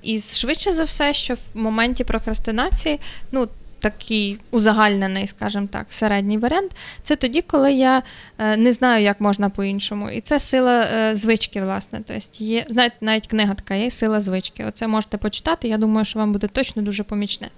І 0.02 0.20
швидше 0.20 0.72
за 0.72 0.84
все, 0.84 1.14
що 1.14 1.34
в 1.34 1.38
моменті 1.54 2.04
прокрастинації, 2.04 3.00
ну 3.32 3.48
такий 3.90 4.38
узагальнений, 4.50 5.26
скажімо 5.26 5.68
так, 5.70 5.86
середній 5.88 6.38
варіант, 6.38 6.76
це 7.02 7.16
тоді, 7.16 7.42
коли 7.42 7.72
я 7.72 8.02
е, 8.38 8.56
не 8.56 8.72
знаю, 8.72 9.04
як 9.04 9.20
можна 9.20 9.48
по-іншому. 9.50 10.10
І 10.10 10.20
це 10.20 10.38
сила 10.38 10.82
е, 10.82 11.14
звички, 11.14 11.60
власне. 11.60 12.00
Тобто 12.06 12.44
є, 12.44 12.64
навіть, 12.70 12.92
навіть 13.00 13.26
книга 13.26 13.54
така 13.54 13.74
є 13.74 13.90
сила 13.90 14.20
звички. 14.20 14.64
Оце 14.64 14.86
можете 14.86 15.16
почитати. 15.16 15.68
Я 15.68 15.78
думаю, 15.78 16.04
що 16.04 16.18
вам 16.18 16.32
буде 16.32 16.46
точно 16.46 16.82
дуже 16.82 17.02
помічне. 17.02 17.48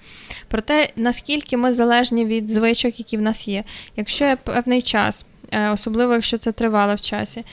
Про 0.48 0.62
те, 0.62 0.90
наскільки 0.96 1.56
ми 1.56 1.72
залежні 1.72 2.24
від 2.24 2.48
звичок, 2.48 2.98
які 2.98 3.16
в 3.16 3.22
нас 3.22 3.48
є. 3.48 3.62
Якщо 3.96 4.24
я 4.24 4.36
певний 4.36 4.82
час, 4.82 5.26
е, 5.50 5.70
особливо 5.70 6.14
якщо 6.14 6.38
це 6.38 6.52
тривало 6.52 6.94
в 6.94 7.00
часі, 7.00 7.44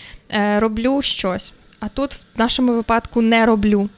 роблю 0.57 1.01
щось, 1.01 1.53
а 1.79 1.87
тут 1.87 2.13
в 2.13 2.23
нашому 2.35 2.73
випадку 2.73 3.21
не 3.21 3.45
роблю 3.45 3.89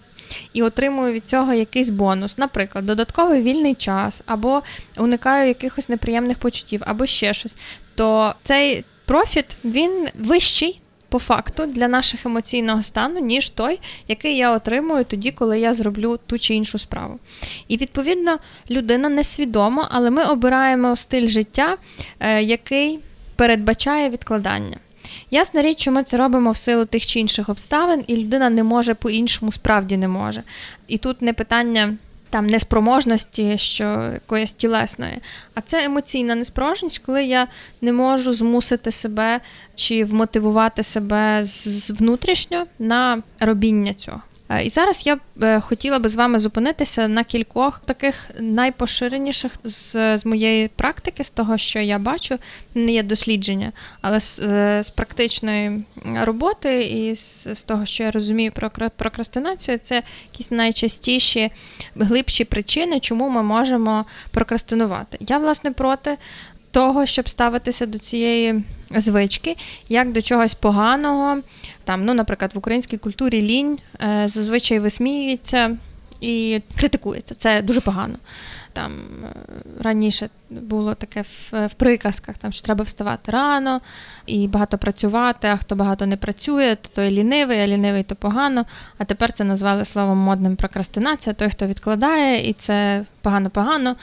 і 0.54 0.64
отримую 0.64 1.14
від 1.14 1.26
цього 1.26 1.54
якийсь 1.54 1.90
бонус, 1.90 2.38
наприклад, 2.38 2.86
додатковий 2.86 3.42
вільний 3.42 3.76
час, 3.76 4.24
або 4.26 4.62
уникаю 4.98 5.48
якихось 5.48 5.90
неприємних 5.90 6.38
почуттів, 6.38 6.82
або 6.86 7.06
ще 7.06 7.34
щось, 7.34 7.56
то 7.96 8.34
цей 8.44 8.84
профіт 9.06 9.58
він 9.66 10.08
вищий. 10.20 10.82
По 11.10 11.20
факту 11.20 11.66
для 11.66 11.88
наших 11.88 12.26
емоційного 12.26 12.82
стану, 12.82 13.20
ніж 13.20 13.50
той, 13.50 13.80
який 14.08 14.38
я 14.38 14.52
отримую 14.52 15.06
тоді, 15.06 15.32
коли 15.32 15.60
я 15.60 15.74
зроблю 15.74 16.20
ту 16.26 16.38
чи 16.40 16.54
іншу 16.54 16.78
справу. 16.78 17.20
І 17.68 17.78
відповідно 17.78 18.38
людина 18.72 19.10
несвідомо, 19.10 19.88
але 19.92 20.10
ми 20.10 20.24
обираємо 20.24 20.96
стиль 20.96 21.28
життя, 21.28 21.78
е, 22.20 22.44
який 22.44 23.00
передбачає 23.36 24.10
відкладання. 24.10 24.78
Ясна 25.32 25.62
річ, 25.62 25.82
що 25.82 25.92
ми 25.92 26.04
це 26.04 26.18
робимо 26.18 26.52
в 26.52 26.58
силу 26.58 26.86
тих 26.86 27.06
чи 27.06 27.20
інших 27.20 27.50
обставин, 27.50 28.04
і 28.08 28.16
людина 28.16 28.50
не 28.50 28.64
може 28.64 28.94
по-іншому, 28.94 29.52
справді 29.52 29.98
не 29.98 30.08
може. 30.08 30.44
І 30.88 30.98
тут 30.98 31.22
не 31.22 31.34
питання. 31.34 31.94
Там 32.30 32.48
неспроможності, 32.48 33.58
що 33.58 33.84
якоїсь 34.14 34.54
тілесної, 34.54 35.20
а 35.54 35.62
це 35.62 35.86
емоційна 35.86 36.36
неспроможність, 36.36 37.00
коли 37.00 37.26
я 37.26 37.48
не 37.82 37.94
можу 37.94 38.34
змусити 38.34 38.92
себе 38.92 39.40
чи 39.76 40.04
вмотивувати 40.04 40.84
себе 40.84 41.40
з 41.44 41.92
внутрішньо 41.92 42.66
на 42.80 43.22
робіння 43.40 43.94
цього. 43.94 44.22
Е, 44.50 44.64
і 44.64 44.70
зараз 44.70 45.08
я 45.08 45.16
б 45.16 45.20
е, 45.42 45.60
хотіла 45.60 46.00
би 46.00 46.10
з 46.10 46.16
вами 46.16 46.40
зупинитися 46.40 47.08
на 47.08 47.24
кількох 47.24 47.80
таких 47.86 48.30
найпоширеніших 48.40 49.52
з, 49.64 50.18
з 50.18 50.26
моєї 50.26 50.68
практики, 50.68 51.24
з 51.24 51.30
того, 51.30 51.58
що 51.58 51.80
я 51.80 52.00
бачу, 52.00 52.38
не 52.76 52.92
є 52.92 53.04
дослідження, 53.04 53.72
але 54.02 54.20
з, 54.20 54.40
е, 54.40 54.84
з 54.84 54.90
практичної 54.90 55.84
роботи 56.22 56.84
і 56.84 57.16
з, 57.16 57.48
з 57.56 57.64
того, 57.64 57.86
що 57.86 58.04
я 58.04 58.12
розумію 58.12 58.52
про 58.52 58.72
прокрастинацію, 58.98 59.80
це 59.82 60.04
якісь 60.32 60.52
найчастіші 60.52 61.52
глибші 61.96 62.44
причини, 62.44 63.00
чому 63.00 63.30
ми 63.30 63.44
можемо 63.44 64.06
прокрастинувати. 64.32 65.18
Я, 65.22 65.38
власне, 65.38 65.72
проти 65.72 66.18
того, 66.72 67.06
щоб 67.06 67.30
ставитися 67.30 67.86
до 67.86 68.00
цієї 68.00 68.64
звички, 68.96 69.58
як 69.90 70.12
до 70.12 70.22
чогось 70.22 70.54
поганого. 70.54 71.38
Там, 71.84 72.06
ну, 72.06 72.14
Наприклад, 72.14 72.52
в 72.54 72.58
українській 72.58 72.98
культурі 72.98 73.42
лінь 73.42 73.80
е, 74.02 74.28
зазвичай 74.28 74.80
висміюється 74.80 75.78
і 76.22 76.62
критикується. 76.78 77.36
Це 77.36 77.62
дуже 77.62 77.82
погано. 77.82 78.16
Там 78.74 78.94
е, 79.24 79.28
Раніше 79.82 80.30
було 80.50 80.96
таке 80.96 81.22
в, 81.22 81.68
в 81.68 81.74
приказках, 81.74 82.38
там, 82.38 82.52
що 82.52 82.62
треба 82.62 82.84
вставати 82.84 83.32
рано 83.32 83.82
і 84.26 84.48
багато 84.48 84.78
працювати, 84.78 85.48
а 85.48 85.58
хто 85.58 85.76
багато 85.76 86.06
не 86.06 86.18
працює, 86.18 86.78
то 86.82 86.90
той 86.96 87.12
лінивий, 87.12 87.60
а 87.60 87.68
лінивий 87.68 88.04
то 88.04 88.16
погано. 88.16 88.66
А 88.98 89.06
тепер 89.06 89.32
це 89.32 89.44
назвали 89.44 89.86
словом 89.86 90.18
модним 90.18 90.56
прокрастинація, 90.56 91.34
той, 91.34 91.50
хто 91.50 91.66
відкладає, 91.66 92.50
і 92.50 92.54
це 92.54 93.06
погано-погано. 93.24 93.96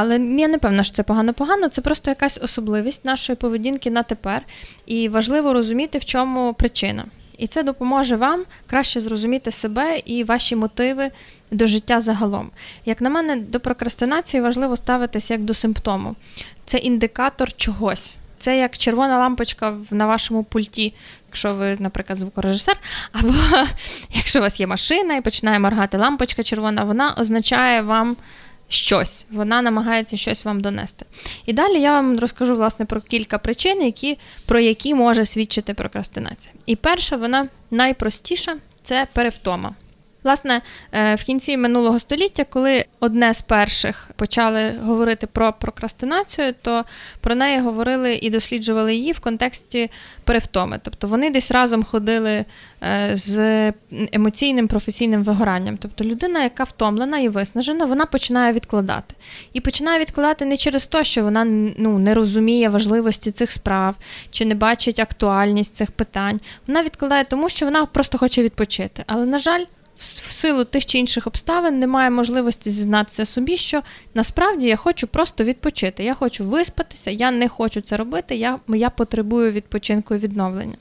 Але 0.00 0.18
я 0.18 0.48
не 0.48 0.58
певна, 0.58 0.84
що 0.84 0.96
це 0.96 1.02
погано-погано, 1.02 1.68
це 1.68 1.80
просто 1.80 2.10
якась 2.10 2.38
особливість 2.42 3.04
нашої 3.04 3.36
поведінки 3.36 3.90
на 3.90 4.02
тепер. 4.02 4.42
І 4.86 5.08
важливо 5.08 5.52
розуміти, 5.52 5.98
в 5.98 6.04
чому 6.04 6.54
причина. 6.54 7.04
І 7.38 7.46
це 7.46 7.62
допоможе 7.62 8.16
вам 8.16 8.44
краще 8.66 9.00
зрозуміти 9.00 9.50
себе 9.50 9.98
і 9.98 10.24
ваші 10.24 10.56
мотиви 10.56 11.10
до 11.50 11.66
життя 11.66 12.00
загалом. 12.00 12.50
Як 12.84 13.00
на 13.00 13.10
мене, 13.10 13.36
до 13.36 13.60
прокрастинації 13.60 14.40
важливо 14.40 14.76
ставитися 14.76 15.34
як 15.34 15.42
до 15.42 15.54
симптому. 15.54 16.16
Це 16.64 16.78
індикатор 16.78 17.52
чогось. 17.52 18.14
Це 18.38 18.58
як 18.58 18.78
червона 18.78 19.18
лампочка 19.18 19.74
на 19.90 20.06
вашому 20.06 20.44
пульті, 20.44 20.94
якщо 21.28 21.54
ви, 21.54 21.76
наприклад, 21.78 22.18
звукорежисер, 22.18 22.76
або 23.12 23.34
якщо 24.12 24.38
у 24.38 24.42
вас 24.42 24.60
є 24.60 24.66
машина 24.66 25.16
і 25.16 25.20
починає 25.20 25.58
моргати 25.58 25.98
лампочка 25.98 26.42
червона, 26.42 26.84
вона 26.84 27.14
означає 27.18 27.82
вам 27.82 28.16
щось, 28.68 29.26
вона 29.30 29.62
намагається 29.62 30.16
щось 30.16 30.44
вам 30.44 30.60
донести. 30.60 31.06
І 31.46 31.52
далі 31.52 31.80
я 31.80 31.92
вам 31.92 32.18
розкажу 32.18 32.56
власне 32.56 32.84
про 32.84 33.00
кілька 33.00 33.38
причин, 33.38 33.82
які, 33.82 34.18
про 34.46 34.60
які 34.60 34.94
може 34.94 35.24
свідчити 35.24 35.74
прокрастинація. 35.74 36.54
І 36.66 36.76
перша, 36.76 37.16
вона 37.16 37.48
найпростіша 37.70 38.56
це 38.82 39.06
перевтома. 39.12 39.74
Власне, 40.28 40.60
е, 40.92 41.14
в 41.14 41.22
кінці 41.22 41.56
минулого 41.56 41.98
століття, 41.98 42.44
коли 42.50 42.84
одне 43.00 43.34
з 43.34 43.40
перших 43.40 44.10
почали 44.16 44.72
говорити 44.84 45.26
про 45.26 45.52
прокрастинацію, 45.52 46.54
то 46.62 46.84
про 47.20 47.34
неї 47.34 47.60
говорили 47.60 48.14
і 48.14 48.30
досліджували 48.30 48.94
її 48.94 49.12
в 49.12 49.20
контексті 49.20 49.90
перевтоми. 50.24 50.80
Тобто 50.82 51.06
вони 51.06 51.30
десь 51.30 51.50
разом 51.50 51.82
ходили 51.82 52.44
е, 52.82 53.10
з 53.12 53.72
емоційним 54.12 54.68
професійним 54.68 55.24
вигоранням. 55.24 55.76
Тобто 55.76 56.04
людина, 56.04 56.42
яка 56.42 56.64
втомлена 56.64 57.18
і 57.18 57.28
виснажена, 57.28 57.84
вона 57.84 58.06
починає 58.06 58.52
відкладати. 58.52 59.14
І 59.52 59.60
починає 59.60 60.00
відкладати 60.00 60.44
не 60.44 60.56
через 60.56 60.86
те, 60.86 61.04
що 61.04 61.22
вона 61.22 61.44
ну, 61.78 61.98
не 61.98 62.14
розуміє 62.14 62.68
важливості 62.68 63.30
цих 63.30 63.52
справ 63.52 63.94
чи 64.30 64.44
не 64.44 64.54
бачить 64.54 64.98
актуальність 64.98 65.74
цих 65.74 65.90
питань. 65.90 66.40
Вона 66.66 66.82
відкладає 66.82 67.24
тому, 67.24 67.48
що 67.48 67.66
вона 67.66 67.86
просто 67.86 68.18
хоче 68.18 68.42
відпочити. 68.42 69.02
Але, 69.06 69.26
на 69.26 69.38
жаль, 69.38 69.64
в 69.98 70.32
силу 70.32 70.64
тих 70.64 70.86
чи 70.86 70.98
інших 70.98 71.26
обставин 71.26 71.78
немає 71.78 72.10
можливості 72.10 72.70
зізнатися 72.70 73.24
собі, 73.24 73.56
що 73.56 73.82
насправді 74.14 74.66
я 74.66 74.76
хочу 74.76 75.06
просто 75.06 75.44
відпочити. 75.44 76.04
Я 76.04 76.14
хочу 76.14 76.44
виспатися, 76.44 77.10
я 77.10 77.30
не 77.30 77.48
хочу 77.48 77.80
це 77.80 77.96
робити, 77.96 78.36
я 78.36 78.58
я 78.68 78.90
потребую 78.90 79.52
відпочинку 79.52 80.14
і 80.14 80.18
відновлення. 80.18 80.76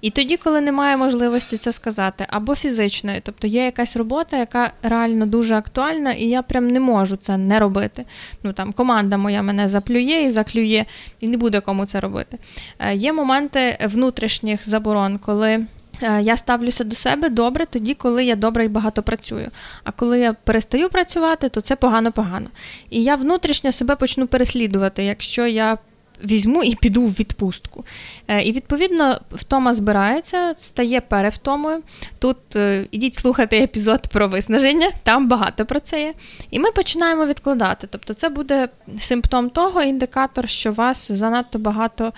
І 0.00 0.10
тоді, 0.10 0.36
коли 0.36 0.60
немає 0.60 0.96
можливості 0.96 1.56
це 1.56 1.72
сказати, 1.72 2.26
або 2.28 2.54
фізичної, 2.54 3.20
тобто 3.22 3.46
є 3.46 3.64
якась 3.64 3.96
робота, 3.96 4.36
яка 4.36 4.72
реально 4.82 5.26
дуже 5.26 5.54
актуальна, 5.54 6.12
і 6.12 6.24
я 6.24 6.42
прям 6.42 6.68
не 6.68 6.80
можу 6.80 7.16
це 7.16 7.36
не 7.36 7.58
робити. 7.58 8.04
Ну 8.42 8.52
там 8.52 8.72
команда 8.72 9.16
моя 9.16 9.42
мене 9.42 9.68
заплює 9.68 10.22
і 10.26 10.30
заклює, 10.30 10.84
і 11.20 11.28
не 11.28 11.36
буде 11.36 11.60
кому 11.60 11.86
це 11.86 12.00
робити. 12.00 12.38
Е, 12.78 12.94
є 12.94 13.12
моменти 13.12 13.78
внутрішніх 13.88 14.68
заборон, 14.68 15.18
коли. 15.18 15.66
Е, 16.02 16.22
я 16.22 16.36
ставлюся 16.36 16.84
до 16.84 16.94
себе 16.94 17.28
добре 17.28 17.66
тоді, 17.66 17.94
коли 17.94 18.24
я 18.24 18.36
добре 18.36 18.64
і 18.64 18.68
багато 18.68 19.02
працюю. 19.02 19.50
А 19.84 19.92
коли 19.92 20.20
я 20.20 20.32
перестаю 20.32 20.88
працювати, 20.88 21.48
то 21.48 21.60
це 21.60 21.74
погано-погано. 21.74 22.46
І 22.90 23.02
я 23.02 23.16
внутрішньо 23.16 23.72
себе 23.72 23.96
почну 23.96 24.26
переслідувати, 24.26 25.04
якщо 25.04 25.46
я 25.46 25.78
візьму 26.24 26.62
і 26.62 26.74
піду 26.74 27.02
в 27.02 27.10
відпустку. 27.10 27.84
Е, 28.28 28.42
і 28.42 28.52
відповідно 28.52 29.20
втома 29.32 29.74
збирається, 29.74 30.54
стає 30.56 31.00
перевтомою. 31.00 31.82
Тут 32.18 32.56
е, 32.56 32.86
ідіть 32.90 33.14
слухати 33.14 33.58
епізод 33.58 34.08
про 34.08 34.28
виснаження, 34.28 34.90
там 35.02 35.28
багато 35.28 35.66
про 35.66 35.80
це 35.80 36.02
є. 36.02 36.14
І 36.50 36.58
ми 36.58 36.70
починаємо 36.70 37.26
відкладати. 37.26 37.86
Тобто, 37.90 38.14
це 38.14 38.28
буде 38.28 38.68
симптом 38.98 39.50
того, 39.50 39.82
індикатор, 39.82 40.48
що 40.48 40.72
вас 40.72 41.12
занадто 41.12 41.58
багато 41.58 42.12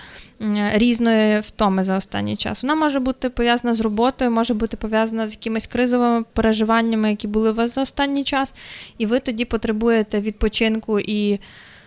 різної 0.73 1.41
втоми 1.41 1.85
за 1.85 1.97
останній 1.97 2.37
час. 2.37 2.63
Вона 2.63 2.75
може 2.75 3.01
бути 3.01 3.31
пов'язана 3.31 3.75
з 3.75 3.81
роботою, 3.81 4.31
може 4.31 4.55
бути 4.55 4.77
пов'язана 4.77 5.27
з 5.27 5.33
якимись 5.33 5.67
кризовими 5.67 6.25
переживаннями, 6.33 7.11
які 7.11 7.29
були 7.29 7.51
у 7.51 7.55
вас 7.55 7.75
за 7.75 7.83
останній 7.83 8.25
час, 8.25 8.55
і 8.99 9.07
ви 9.07 9.21
тоді 9.21 9.45
потребуєте 9.45 10.21
відпочинку 10.21 11.01
і 11.01 11.41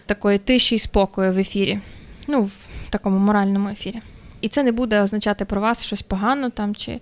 такої 0.05 0.38
тиші 0.38 0.75
і 0.75 0.79
спокою 0.79 1.34
в 1.34 1.38
ефірі 1.38 1.79
ну, 2.27 2.41
в 2.41 2.67
такому 2.89 3.20
моральному 3.20 3.70
ефірі. 3.70 4.01
І 4.41 4.48
це 4.48 4.63
не 4.63 4.72
буде 4.72 5.01
означати 5.01 5.46
про 5.46 5.62
вас 5.62 5.86
щось 5.86 6.01
погано 6.01 6.50
там, 6.50 6.75
чи 6.75 7.00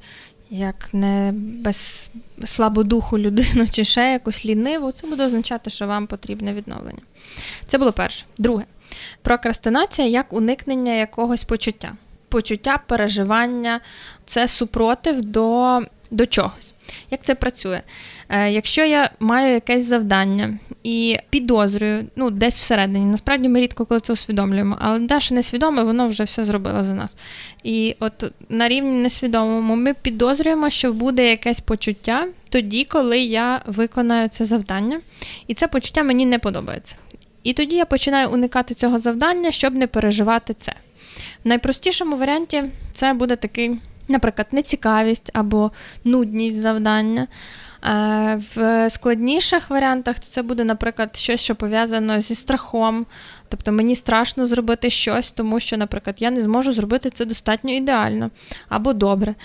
як 0.50 0.94
не 0.94 1.32
без 1.36 2.10
слабодуху 2.46 3.20
людину, 3.20 3.68
чи 3.72 3.84
ще 3.84 4.12
якусь 4.12 4.46
ліниву. 4.46 4.92
Це 4.92 5.08
буде 5.08 5.26
означати, 5.26 5.70
що 5.70 5.88
вам 5.88 6.08
потрібне 6.08 6.54
відновлення. 6.54 7.02
Це 7.66 7.78
було 7.78 7.92
перше. 7.92 8.26
Друге, 8.38 8.64
прокрастинація 9.22 10.08
як 10.08 10.34
уникнення 10.34 10.94
якогось 10.94 11.44
почуття. 11.44 11.94
Почуття 12.30 12.82
переживання, 12.88 13.80
це 14.26 14.48
супротив 14.48 15.22
до 15.22 15.80
до 16.14 16.26
чогось. 16.26 16.74
Як 17.12 17.24
це 17.24 17.36
працює? 17.36 17.82
Е, 18.30 18.52
Якщо 18.52 18.86
я 18.86 19.10
маю 19.20 19.54
якесь 19.54 19.84
завдання 19.84 20.60
і 20.84 21.18
підозрюю, 21.30 22.06
ну, 22.16 22.30
десь 22.30 22.58
всередині, 22.58 23.06
насправді 23.06 23.50
ми 23.50 23.62
рідко 23.62 23.86
коли 23.86 24.00
це 24.00 24.14
усвідомлюємо, 24.14 24.78
але 24.82 25.00
наше 25.00 25.34
несвідоме, 25.34 25.84
воно 25.84 26.08
вже 26.08 26.24
все 26.24 26.46
зробило 26.46 26.84
за 26.84 26.94
нас. 26.94 27.16
І 27.64 27.96
от 28.00 28.32
на 28.50 28.70
рівні 28.70 29.02
несвідомому 29.02 29.76
ми 29.76 29.94
підозрюємо, 29.94 30.70
що 30.70 30.94
буде 30.94 31.30
якесь 31.30 31.60
почуття 31.60 32.28
тоді, 32.50 32.86
коли 32.86 33.20
я 33.20 33.62
виконаю 33.66 34.30
це 34.30 34.46
завдання, 34.46 35.00
і 35.48 35.54
це 35.54 35.68
почуття 35.68 36.04
мені 36.04 36.26
не 36.26 36.40
подобається. 36.40 36.96
І 37.44 37.54
тоді 37.54 37.76
я 37.76 37.86
починаю 37.86 38.32
уникати 38.32 38.74
цього 38.74 39.00
завдання, 39.00 39.52
щоб 39.52 39.76
не 39.76 39.88
переживати 39.88 40.56
це. 40.60 40.74
В 41.44 41.48
найпростішому 41.48 42.18
варіанті 42.18 42.64
це 42.92 43.14
буде 43.14 43.36
такий, 43.36 43.72
наприклад, 44.08 44.48
нецікавість 44.52 45.30
або 45.34 45.72
нудність 46.04 46.62
завдання. 46.62 47.28
Е, 47.86 48.40
в 48.56 48.90
складніших 48.90 49.70
варіантах 49.70 50.20
то 50.20 50.26
це 50.28 50.42
буде, 50.42 50.64
наприклад, 50.64 51.16
щось, 51.16 51.42
що 51.42 51.56
пов'язано 51.56 52.20
зі 52.20 52.36
страхом. 52.36 53.06
Тобто 53.50 53.72
мені 53.72 53.96
страшно 53.96 54.46
зробити 54.46 54.90
щось, 54.90 55.32
тому 55.32 55.60
що, 55.60 55.78
наприклад, 55.78 56.16
я 56.20 56.32
не 56.32 56.42
зможу 56.42 56.72
зробити 56.72 57.10
це 57.10 57.26
достатньо 57.26 57.72
ідеально 57.72 58.30
або 58.70 58.94
добре. 58.94 59.36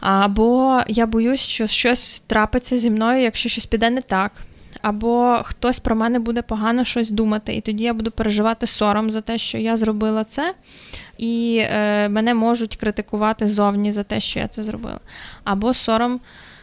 Або 0.00 0.80
я 0.88 1.06
боюсь, 1.06 1.40
що 1.40 1.66
щось 1.66 2.20
трапиться 2.20 2.78
зі 2.78 2.90
мною, 2.90 3.22
якщо 3.22 3.48
щось 3.48 3.66
піде 3.66 3.90
не 3.90 4.00
так. 4.00 4.32
Або 4.82 5.40
хтось 5.44 5.78
про 5.80 5.96
мене 5.96 6.18
буде 6.18 6.42
погано 6.42 6.84
щось 6.84 7.10
думати, 7.10 7.54
і 7.54 7.60
тоді 7.60 7.84
я 7.84 7.94
буду 7.94 8.10
переживати 8.10 8.66
сором 8.66 9.10
за 9.10 9.20
те, 9.20 9.38
що 9.38 9.58
я 9.58 9.76
зробила 9.76 10.24
це, 10.24 10.54
і 11.18 11.62
е, 11.62 12.08
мене 12.08 12.34
можуть 12.34 12.76
критикувати 12.76 13.46
зовні 13.46 13.92
за 13.92 14.02
те, 14.02 14.20
що 14.20 14.40
я 14.40 14.48
це 14.48 14.62
зробила. 14.62 15.00
Або 15.44 15.74
сором 15.74 16.20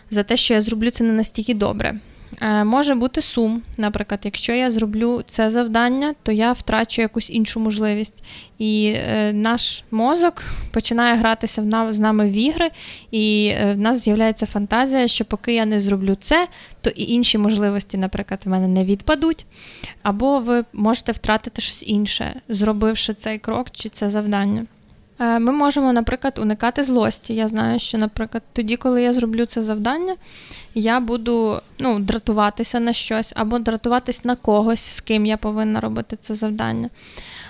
за 0.10 0.24
те, 0.24 0.38
що 0.38 0.54
я 0.54 0.62
зроблю 0.62 0.90
це 0.90 1.04
не 1.04 1.14
настільки 1.14 1.54
добре. 1.54 2.00
Е, 2.42 2.64
може 2.64 2.96
бути 2.96 3.22
сум. 3.22 3.62
Наприклад, 3.78 4.20
якщо 4.24 4.54
я 4.54 4.72
зроблю 4.72 5.24
це 5.28 5.50
завдання, 5.50 6.14
то 6.24 6.32
я 6.32 6.52
втрачу 6.52 7.02
якусь 7.02 7.30
іншу 7.30 7.60
можливість. 7.60 8.24
І 8.60 8.94
е, 8.96 9.34
наш 9.34 9.84
мозок 9.92 10.44
починає 10.72 11.16
гратися 11.16 11.62
в 11.62 11.66
нас, 11.66 11.96
з 11.96 12.00
нами 12.00 12.30
в 12.30 12.34
ігри, 12.34 12.70
і 13.12 13.48
е, 13.48 13.74
в 13.74 13.80
нас 13.80 13.98
з'являється 14.04 14.46
фантазія, 14.46 15.08
що 15.08 15.26
поки 15.26 15.54
я 15.54 15.66
не 15.66 15.80
зроблю 15.80 16.16
це, 16.20 16.48
то 16.82 16.90
і 16.90 17.04
інші 17.04 17.38
можливості, 17.38 17.98
наприклад, 17.98 18.42
в 18.46 18.50
мене 18.50 18.68
не 18.68 18.86
відпадуть. 18.86 19.46
Або 20.04 20.40
ви 20.40 20.66
можете 20.74 21.12
втратити 21.12 21.62
щось 21.62 21.84
інше, 21.88 22.42
зробивши 22.50 23.14
цей 23.14 23.40
крок 23.40 23.72
чи 23.72 23.90
це 23.90 24.10
завдання. 24.10 24.66
Ми 25.20 25.52
можемо, 25.52 25.94
наприклад, 25.94 26.40
уникати 26.40 26.84
злості. 26.84 27.36
Я 27.36 27.48
знаю, 27.48 27.80
що, 27.80 27.98
наприклад, 27.98 28.44
тоді, 28.54 28.76
коли 28.78 29.04
я 29.04 29.14
зроблю 29.14 29.46
це 29.46 29.62
завдання, 29.62 30.16
я 30.76 31.00
буду 31.00 31.62
ну, 31.80 32.00
дратуватися 32.00 32.80
на 32.80 32.94
щось 32.94 33.34
або 33.36 33.60
дратуватись 33.60 34.26
на 34.26 34.36
когось, 34.36 34.86
з 34.96 35.02
ким 35.02 35.26
я 35.26 35.38
повинна 35.38 35.80
робити 35.80 36.18
це 36.22 36.36
завдання. 36.36 36.90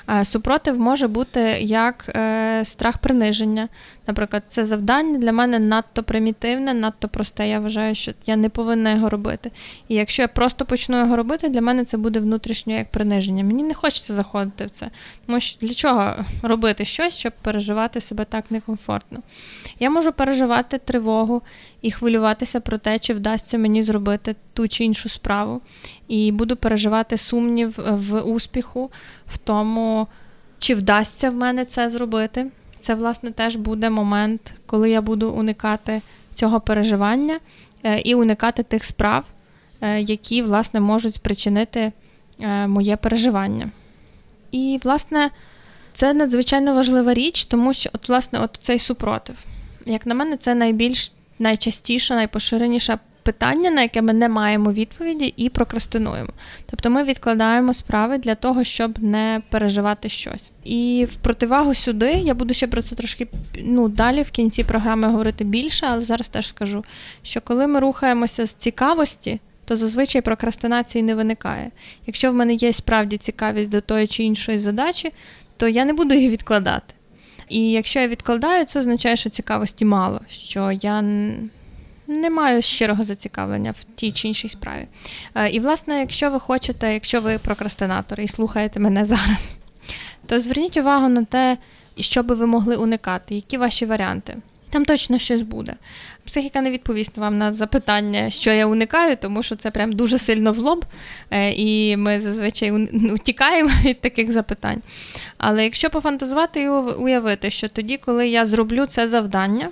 Е, 0.09 0.25
супротив 0.25 0.79
може 0.79 1.07
бути 1.07 1.39
як 1.61 2.11
е, 2.15 2.61
страх 2.65 2.97
приниження. 2.97 3.69
Наприклад, 4.07 4.43
це 4.47 4.65
завдання 4.65 5.17
для 5.17 5.31
мене 5.31 5.59
надто 5.59 6.03
примітивне, 6.03 6.73
надто 6.73 7.07
просте. 7.07 7.49
Я 7.49 7.59
вважаю, 7.59 7.95
що 7.95 8.11
я 8.25 8.35
не 8.35 8.49
повинна 8.49 8.91
його 8.91 9.09
робити. 9.09 9.51
І 9.87 9.95
якщо 9.95 10.21
я 10.21 10.27
просто 10.27 10.65
почну 10.65 10.99
його 10.99 11.15
робити, 11.15 11.49
для 11.49 11.61
мене 11.61 11.85
це 11.85 11.97
буде 11.97 12.19
внутрішньо 12.19 12.73
як 12.73 12.91
приниження. 12.91 13.43
Мені 13.43 13.63
не 13.63 13.73
хочеться 13.73 14.13
заходити 14.13 14.65
в 14.65 14.69
це. 14.69 14.89
Тому 15.25 15.39
що 15.39 15.67
для 15.67 15.73
чого 15.73 16.13
робити 16.43 16.85
щось, 16.85 17.17
щоб 17.17 17.33
переживати 17.41 17.99
себе 17.99 18.25
так 18.25 18.51
некомфортно? 18.51 19.19
Я 19.79 19.89
можу 19.89 20.11
переживати 20.11 20.77
тривогу 20.77 21.41
і 21.85 21.91
хвилюватися 21.91 22.59
про 22.59 22.77
те, 22.77 22.99
чи 22.99 23.13
вдасться 23.13 23.57
мені 23.57 23.83
зробити 23.83 24.35
ту 24.53 24.67
чи 24.67 24.83
іншу 24.83 25.09
справу. 25.09 25.61
І 26.07 26.31
буду 26.31 26.55
переживати 26.55 27.17
сумнів 27.17 27.73
в 27.77 28.21
успіху, 28.21 28.91
в 29.27 29.37
тому, 29.37 30.07
чи 30.59 30.75
вдасться 30.75 31.29
в 31.29 31.35
мене 31.35 31.65
це 31.65 31.89
зробити. 31.89 32.47
Це, 32.79 32.95
власне, 32.95 33.31
теж 33.31 33.55
буде 33.55 33.89
момент, 33.89 34.53
коли 34.65 34.89
я 34.89 35.01
буду 35.01 35.29
уникати 35.29 36.01
цього 36.33 36.59
переживання 36.59 37.39
е, 37.83 37.99
і 37.99 38.15
уникати 38.15 38.63
тих 38.63 38.85
справ, 38.85 39.23
е, 39.81 40.01
які, 40.01 40.41
власне, 40.41 40.79
можуть 40.79 41.15
спричинити 41.15 41.91
е, 42.39 42.67
моє 42.67 42.97
переживання. 42.97 43.69
І, 44.51 44.79
власне, 44.83 45.29
це 45.93 46.13
надзвичайно 46.13 46.73
важлива 46.73 47.13
річ, 47.13 47.45
тому 47.45 47.73
що, 47.73 47.89
от, 47.93 48.09
власне, 48.09 48.39
от 48.39 48.59
цей 48.61 48.79
супротив. 48.79 49.35
Як 49.85 50.05
на 50.05 50.15
мене, 50.15 50.37
це 50.37 50.55
найбільш 50.55 51.11
найчастіша, 51.39 52.15
найпоширеніша 52.15 52.99
питання, 53.25 53.71
на 53.71 53.81
яке 53.81 54.01
ми 54.01 54.13
не 54.13 54.29
маємо 54.29 54.71
відповіді, 54.71 55.33
і 55.37 55.49
прокрастинуємо. 55.49 56.29
Тобто 56.65 56.89
ми 56.89 57.03
відкладаємо 57.03 57.73
справи 57.73 58.17
для 58.17 58.35
того, 58.35 58.63
щоб 58.63 59.03
не 59.03 59.41
переживати 59.49 60.09
щось. 60.09 60.51
І 60.63 61.07
в 61.11 61.15
противагу 61.15 61.73
сюди 61.73 62.11
я 62.11 62.33
буду 62.33 62.53
ще 62.53 62.67
про 62.67 62.81
це 62.81 62.95
трошки 62.95 63.27
ну, 63.63 63.89
далі 63.89 64.21
в 64.21 64.31
кінці 64.31 64.63
програми 64.63 65.07
говорити 65.07 65.43
більше, 65.43 65.85
але 65.89 66.01
зараз 66.01 66.27
теж 66.27 66.47
скажу, 66.47 66.83
що 67.23 67.41
коли 67.41 67.67
ми 67.67 67.79
рухаємося 67.79 68.45
з 68.45 68.53
цікавості. 68.53 69.39
То 69.67 69.75
зазвичай 69.75 70.21
прокрастинації 70.21 71.03
не 71.03 71.15
виникає. 71.15 71.71
Якщо 72.07 72.31
в 72.31 72.35
мене 72.35 72.53
є 72.53 72.73
справді 72.73 73.17
цікавість 73.17 73.69
до 73.69 73.81
тої 73.81 74.07
чи 74.07 74.23
іншої 74.23 74.57
задачі, 74.57 75.11
то 75.57 75.67
я 75.67 75.85
не 75.85 75.93
буду 75.93 76.15
її 76.15 76.29
відкладати. 76.29 76.93
І 77.49 77.71
якщо 77.71 77.99
я 77.99 78.07
відкладаю, 78.07 78.65
це 78.65 78.79
означає, 78.79 79.15
що 79.15 79.29
цікавості 79.29 79.85
мало, 79.85 80.21
що 80.29 80.71
я 80.71 81.01
не 82.07 82.29
маю 82.29 82.61
щирого 82.61 83.03
зацікавлення 83.03 83.71
в 83.71 83.83
тій 83.95 84.11
чи 84.11 84.27
іншій 84.27 84.49
справі. 84.49 84.87
Е, 85.35 85.49
і, 85.49 85.59
власне, 85.59 85.99
якщо 85.99 86.31
ви 86.31 86.39
хочете, 86.39 86.93
якщо 86.93 87.21
ви 87.21 87.37
прокрастинатор 87.37 88.21
і 88.21 88.27
слухаєте 88.27 88.79
мене 88.79 89.05
зараз, 89.15 89.57
то 90.25 90.39
зверніть 90.39 90.77
увагу 90.77 91.09
на 91.09 91.25
те, 91.25 91.57
що 91.99 92.23
би 92.23 92.35
ви 92.35 92.45
могли 92.45 92.75
уникати, 92.75 93.35
які 93.35 93.57
ваші 93.57 93.85
варіанти. 93.85 94.37
Там 94.75 94.85
точно 94.85 95.19
щось 95.19 95.41
буде. 95.41 95.73
Психіка 96.25 96.61
не 96.61 96.71
відповість 96.71 97.17
вам 97.17 97.37
на 97.37 97.53
запитання, 97.53 98.29
що 98.29 98.51
я 98.51 98.65
уникаю, 98.65 99.17
тому 99.21 99.43
що 99.43 99.55
це 99.55 99.71
прям 99.71 99.91
дуже 99.91 100.17
сильно 100.17 100.51
в 100.51 100.57
лоб, 100.57 100.85
е, 101.31 101.51
і 101.51 101.97
ми 101.97 102.19
зазвичай 102.19 102.71
утікаємо 103.11 103.69
від 103.83 104.01
таких 104.01 104.31
запитань. 104.31 104.81
Але 105.37 105.63
якщо 105.63 105.89
пофантазувати 105.89 106.61
і 106.61 106.69
уявити, 106.69 107.49
що 107.49 107.69
тоді, 107.69 107.97
коли 107.97 108.27
я 108.27 108.45
зроблю 108.45 108.85
це 108.85 109.07
завдання, 109.07 109.69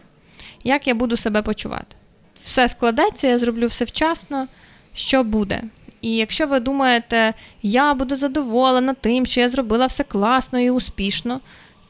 як 0.64 0.88
я 0.88 0.96
буду 0.96 1.18
себе 1.18 1.42
почувати? 1.42 1.96
Все 2.44 2.68
складеться, 2.68 3.28
я 3.28 3.38
зроблю 3.38 3.68
все 3.68 3.86
вчасно, 3.86 4.48
що 4.94 5.24
буде? 5.24 5.62
І 6.02 6.16
якщо 6.16 6.48
ви 6.48 6.60
думаєте, 6.60 7.34
я 7.64 7.94
буду 7.94 8.16
задоволена 8.16 8.94
тим, 8.94 9.26
що 9.26 9.42
я 9.42 9.50
зробила 9.50 9.86
все 9.86 10.04
класно 10.04 10.60
і 10.60 10.70
успішно. 10.70 11.40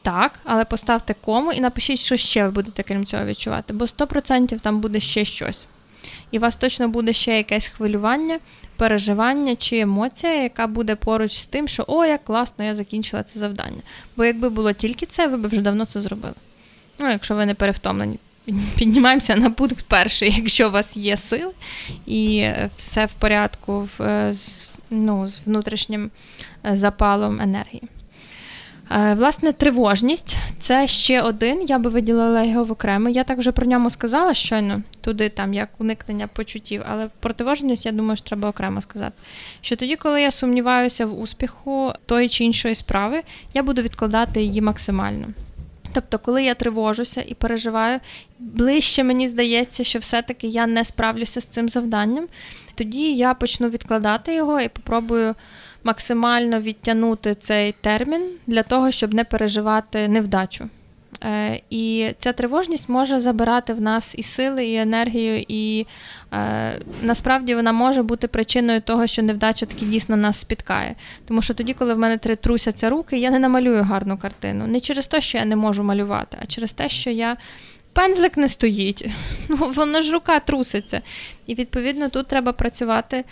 Так, 0.04 0.40
але 0.44 0.64
поставте 0.64 1.14
кому 1.20 1.52
і 1.52 1.60
напишіть, 1.60 1.98
що 1.98 2.16
ще 2.16 2.44
ви 2.44 2.50
будете 2.50 2.82
крім 2.82 3.06
цього 3.06 3.24
відчувати, 3.24 3.74
бо 3.74 3.84
100% 3.84 4.60
там 4.60 4.80
буде 4.80 5.00
ще 5.00 5.24
щось. 5.24 5.66
І 6.30 6.38
у 6.38 6.40
вас 6.40 6.56
точно 6.56 6.88
буде 6.88 7.12
ще 7.12 7.36
якесь 7.36 7.66
хвилювання, 7.66 8.38
переживання 8.76 9.56
чи 9.56 9.78
емоція, 9.78 10.42
яка 10.42 10.66
буде 10.66 10.96
поруч 10.96 11.32
з 11.32 11.46
тим, 11.46 11.68
що 11.68 11.84
о, 11.86 12.04
як 12.04 12.24
класно, 12.24 12.64
я 12.64 12.74
закінчила 12.74 13.22
це 13.22 13.38
завдання. 13.38 13.82
Бо 14.16 14.24
якби 14.24 14.48
було 14.48 14.72
тільки 14.72 15.06
це, 15.06 15.26
ви 15.26 15.36
б 15.36 15.46
вже 15.46 15.60
давно 15.60 15.84
це 15.84 16.00
зробили. 16.00 16.34
Ну, 16.98 17.10
якщо 17.10 17.34
ви 17.34 17.46
не 17.46 17.54
перевтомлені. 17.54 18.18
Піднімаємося 18.76 19.36
на 19.36 19.50
пункт 19.50 19.84
перший, 19.88 20.34
якщо 20.36 20.68
у 20.68 20.72
вас 20.72 20.96
є 20.96 21.16
сили 21.16 21.52
і 22.06 22.46
все 22.76 23.06
в 23.06 23.12
порядку 23.12 23.88
в, 23.98 24.02
е, 24.02 24.32
з, 24.32 24.72
ну, 24.90 25.26
з 25.26 25.40
внутрішнім 25.46 26.10
е, 26.66 26.76
запалом 26.76 27.40
енергії. 27.40 27.82
Е, 28.90 29.14
власне, 29.14 29.52
тривожність 29.52 30.36
це 30.58 30.88
ще 30.88 31.22
один, 31.22 31.62
я 31.62 31.78
би 31.78 31.90
виділила 31.90 32.42
його 32.42 32.64
в 32.64 32.72
окремо. 32.72 33.08
Я 33.08 33.24
так 33.24 33.38
вже 33.38 33.52
про 33.52 33.66
ньому 33.66 33.90
сказала 33.90 34.34
щойно, 34.34 34.82
туди 35.00 35.28
там 35.28 35.54
як 35.54 35.68
уникнення 35.78 36.26
почуттів, 36.26 36.82
але 36.90 37.08
про 37.20 37.32
тривожність, 37.32 37.86
я 37.86 37.92
думаю, 37.92 38.16
що 38.16 38.26
треба 38.26 38.48
окремо 38.48 38.82
сказати. 38.82 39.12
Що 39.60 39.76
тоді, 39.76 39.96
коли 39.96 40.22
я 40.22 40.30
сумніваюся 40.30 41.06
в 41.06 41.20
успіху 41.20 41.92
тої 42.06 42.28
чи 42.28 42.44
іншої 42.44 42.74
справи, 42.74 43.22
я 43.54 43.62
буду 43.62 43.82
відкладати 43.82 44.42
її 44.42 44.60
максимально. 44.60 45.26
Тобто, 45.94 46.18
коли 46.18 46.44
я 46.44 46.54
тривожуся 46.54 47.24
і 47.26 47.34
переживаю, 47.34 48.00
ближче 48.38 49.04
мені 49.04 49.28
здається, 49.28 49.84
що 49.84 49.98
все-таки 49.98 50.46
я 50.46 50.66
не 50.66 50.84
справлюся 50.84 51.40
з 51.40 51.44
цим 51.44 51.68
завданням, 51.68 52.26
тоді 52.74 53.16
я 53.16 53.34
почну 53.34 53.68
відкладати 53.68 54.34
його 54.34 54.60
і 54.60 54.68
попробую 54.68 55.34
максимально 55.84 56.60
відтягнути 56.60 57.34
цей 57.34 57.72
термін 57.72 58.22
для 58.46 58.62
того, 58.62 58.90
щоб 58.90 59.14
не 59.14 59.24
переживати 59.24 60.08
невдачу. 60.08 60.68
Е, 61.24 61.60
і 61.70 62.08
ця 62.18 62.32
тривожність 62.32 62.88
може 62.88 63.20
забирати 63.20 63.72
в 63.72 63.80
нас 63.80 64.14
і 64.18 64.22
сили, 64.22 64.66
і 64.66 64.76
енергію, 64.76 65.44
і 65.48 65.86
е, 66.32 66.80
насправді 67.02 67.54
вона 67.54 67.72
може 67.72 68.02
бути 68.02 68.28
причиною 68.28 68.80
того, 68.80 69.06
що 69.06 69.22
невдача 69.22 69.66
таки 69.66 69.86
дійсно 69.86 70.16
нас 70.16 70.38
спіткає. 70.38 70.94
Тому 71.24 71.42
що 71.42 71.54
тоді, 71.54 71.72
коли 71.72 71.94
в 71.94 71.98
мене 71.98 72.18
трусяться 72.18 72.90
руки, 72.90 73.18
я 73.18 73.30
не 73.30 73.38
намалюю 73.38 73.82
гарну 73.82 74.18
картину. 74.18 74.66
Не 74.66 74.80
через 74.80 75.06
те, 75.06 75.20
що 75.20 75.38
я 75.38 75.44
не 75.44 75.56
можу 75.56 75.84
малювати, 75.84 76.38
а 76.42 76.46
через 76.46 76.72
те, 76.72 76.88
що 76.88 77.10
я 77.10 77.36
пензлик 77.94 78.36
не 78.36 78.48
стоїть, 78.48 79.06
ну 79.48 79.56
воно 79.56 80.00
ж 80.00 80.12
рука 80.12 80.40
труситься. 80.40 81.02
І 81.46 81.54
відповідно 81.54 82.08
тут 82.08 82.26
треба 82.26 82.52
працювати 82.52 83.24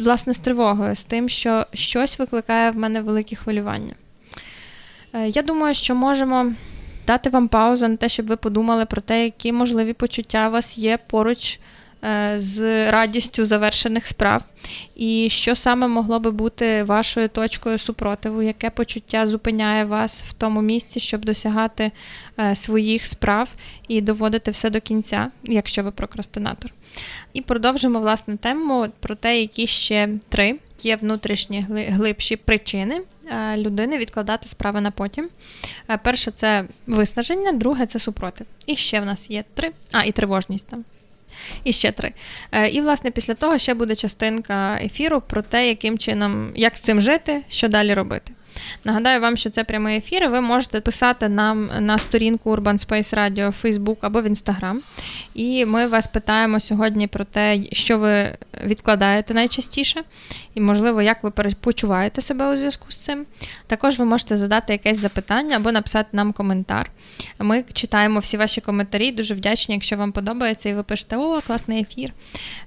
власне 0.00 0.34
з 0.34 0.38
тривогою, 0.38 0.94
з 0.94 1.04
тим, 1.04 1.28
що 1.28 1.66
щось 1.74 2.18
викликає 2.18 2.70
в 2.70 2.76
мене 2.76 3.00
великі 3.00 3.36
хвилювання. 3.36 3.94
Е, 5.12 5.28
я 5.28 5.42
думаю, 5.42 5.74
що 5.74 5.94
можемо 5.94 6.52
дати 7.06 7.30
вам 7.30 7.48
паузу 7.48 7.88
на 7.88 7.96
те, 7.96 8.08
щоб 8.08 8.26
ви 8.26 8.36
подумали 8.36 8.86
про 8.86 9.00
те, 9.00 9.24
які 9.24 9.52
можливі 9.52 9.92
почуття 9.92 10.48
у 10.48 10.50
вас 10.50 10.78
є 10.78 10.98
поруч 11.06 11.60
з 12.36 12.90
радістю 12.90 13.44
завершених 13.44 14.06
справ, 14.06 14.42
і 14.96 15.28
що 15.30 15.54
саме 15.54 15.88
могло 15.88 16.20
би 16.20 16.30
бути 16.30 16.82
вашою 16.82 17.28
точкою 17.28 17.78
супротиву, 17.78 18.42
яке 18.42 18.70
почуття 18.70 19.26
зупиняє 19.26 19.84
вас 19.84 20.24
в 20.24 20.32
тому 20.32 20.62
місці, 20.62 21.00
щоб 21.00 21.24
досягати 21.24 21.90
е, 22.38 22.54
своїх 22.54 23.06
справ 23.06 23.50
і 23.88 24.00
доводити 24.00 24.50
все 24.50 24.70
до 24.70 24.80
кінця, 24.80 25.30
якщо 25.42 25.82
ви 25.82 25.90
прокрастинатор. 25.90 26.70
І 27.32 27.40
продовжимо 27.40 28.00
власне 28.00 28.36
тему 28.36 28.86
про 29.00 29.14
те, 29.14 29.40
які 29.40 29.66
ще 29.66 30.08
три 30.28 30.58
є 30.82 30.96
внутрішні 30.96 31.66
глибші 31.70 32.36
причини 32.36 33.00
е, 33.26 33.56
людини 33.56 33.98
відкладати 33.98 34.48
справи 34.48 34.80
на 34.80 34.90
потім. 34.90 35.28
Перше 36.02 36.30
це 36.30 36.64
виснаження, 36.86 37.52
друге 37.52 37.86
це 37.86 37.98
супротив. 37.98 38.46
І 38.66 38.76
ще 38.76 39.00
в 39.00 39.06
нас 39.06 39.30
є 39.30 39.44
три, 39.54 39.72
а 39.92 40.04
і 40.04 40.12
тривожність 40.12 40.68
там. 40.68 40.84
І 41.64 41.72
ще 41.72 41.92
три. 41.92 42.12
Е, 42.52 42.68
і, 42.68 42.80
власне, 42.80 43.10
після 43.10 43.34
того 43.34 43.58
ще 43.58 43.74
буде 43.74 43.94
частинка 43.94 44.78
ефіру 44.82 45.20
про 45.20 45.42
те, 45.42 45.68
яким 45.68 45.98
чином, 45.98 46.52
як 46.54 46.76
з 46.76 46.80
цим 46.80 47.00
жити, 47.00 47.42
що 47.48 47.68
далі 47.68 47.94
робити. 47.94 48.32
Нагадаю 48.84 49.20
вам, 49.20 49.36
що 49.36 49.50
це 49.50 49.64
прямий 49.64 49.98
ефір. 49.98 50.28
Ви 50.30 50.40
можете 50.40 50.80
писати 50.80 51.28
нам 51.28 51.70
на 51.80 51.98
сторінку 51.98 52.56
Urban 52.56 52.86
Space 52.86 53.14
Radio 53.14 53.48
в 53.48 53.64
Facebook 53.64 53.96
або 54.00 54.20
в 54.20 54.26
Instagram. 54.26 54.76
І 55.34 55.64
ми 55.64 55.86
вас 55.86 56.06
питаємо 56.06 56.60
сьогодні 56.60 57.06
про 57.06 57.24
те, 57.24 57.58
що 57.72 57.98
ви 57.98 58.36
відкладаєте 58.64 59.34
найчастіше, 59.34 60.02
і, 60.54 60.60
можливо, 60.60 61.02
як 61.02 61.22
ви 61.22 61.30
почуваєте 61.60 62.20
себе 62.20 62.52
у 62.52 62.56
зв'язку 62.56 62.86
з 62.88 62.98
цим. 62.98 63.26
Також 63.66 63.98
ви 63.98 64.04
можете 64.04 64.36
задати 64.36 64.72
якесь 64.72 64.98
запитання 64.98 65.56
або 65.56 65.72
написати 65.72 66.08
нам 66.12 66.32
коментар. 66.32 66.90
Ми 67.38 67.64
читаємо 67.72 68.18
всі 68.18 68.36
ваші 68.36 68.60
коментарі. 68.60 69.12
Дуже 69.12 69.34
вдячні, 69.34 69.74
якщо 69.74 69.96
вам 69.96 70.12
подобається, 70.12 70.68
і 70.68 70.74
ви 70.74 70.82
пишете, 70.82 71.16
о, 71.16 71.40
класний 71.40 71.80
ефір. 71.80 72.12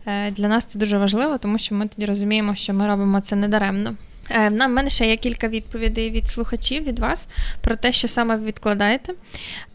Е, 0.06 0.32
для 0.32 0.47
нас 0.47 0.65
це 0.65 0.80
дуже 0.80 0.97
важливо, 0.97 1.38
тому 1.38 1.58
що 1.58 1.76
ми 1.76 1.88
тоді 1.88 2.06
розуміємо, 2.06 2.56
що 2.56 2.73
ми 2.73 2.88
робимо 2.88 3.21
це 3.21 3.36
недаремно. 3.36 3.95
Е, 4.30 4.50
на 4.50 4.68
мене 4.68 4.90
ще 4.90 5.08
є 5.08 5.18
кілька 5.18 5.48
відповідей 5.48 6.12
від 6.12 6.28
слухачів 6.28 6.84
від 6.84 7.00
вас 7.00 7.28
про 7.62 7.76
те, 7.76 7.92
що 7.92 8.08
саме 8.08 8.36
ви 8.36 8.46
відкладаєте. 8.46 9.13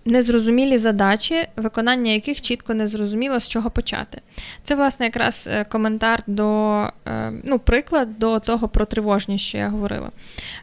Незрозумілі 0.05 0.79
задачі, 0.79 1.47
виконання 1.57 2.13
яких 2.13 2.41
чітко 2.41 2.75
не 2.75 2.87
зрозуміло, 2.87 3.41
з 3.41 3.49
чого 3.49 3.71
почати. 3.71 4.21
Це, 4.63 4.75
власне, 4.75 5.07
якраз 5.07 5.49
е, 5.53 5.65
коментар 5.65 6.23
до 6.27 6.81
е, 7.07 7.33
ну, 7.45 7.59
приклад 7.59 8.19
до 8.19 8.39
того 8.39 8.69
про 8.69 8.85
тривожність, 8.85 9.45
що 9.45 9.59
я 9.59 9.69
говорила. 9.69 10.11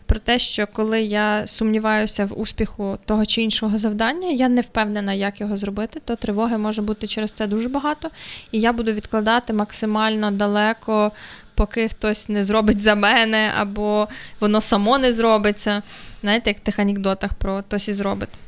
Про 0.06 0.20
те, 0.20 0.40
що 0.40 0.68
коли 0.68 1.02
я 1.02 1.48
сумніваюся 1.48 2.26
в 2.26 2.40
успіху 2.40 2.98
того 3.06 3.26
чи 3.26 3.42
іншого 3.42 3.78
завдання, 3.78 4.30
я 4.30 4.50
не 4.50 4.62
впевнена, 4.62 5.14
як 5.14 5.42
його 5.42 5.58
зробити, 5.58 6.02
то 6.06 6.16
тривоги 6.16 6.58
може 6.58 6.82
бути 6.82 7.08
через 7.08 7.32
це 7.32 7.48
дуже 7.48 7.70
багато, 7.70 8.10
і 8.52 8.60
я 8.60 8.74
буду 8.74 8.92
відкладати 8.92 9.54
максимально 9.54 10.32
далеко 10.32 11.12
поки 11.60 11.88
хтось 11.88 12.30
не 12.30 12.44
зробить 12.44 12.82
за 12.82 12.96
мене, 12.96 13.52
або 13.58 14.08
воно 14.40 14.62
само 14.62 14.98
не 14.98 15.12
зробиться. 15.12 15.82
Знаєте, 16.22 16.50
як 16.50 16.58
в 16.58 16.60
тих 16.62 16.80
анекдотах 16.80 17.34
про 17.34 17.60
хтось 17.60 17.90
і 17.90 17.94
зробить. 17.94 18.40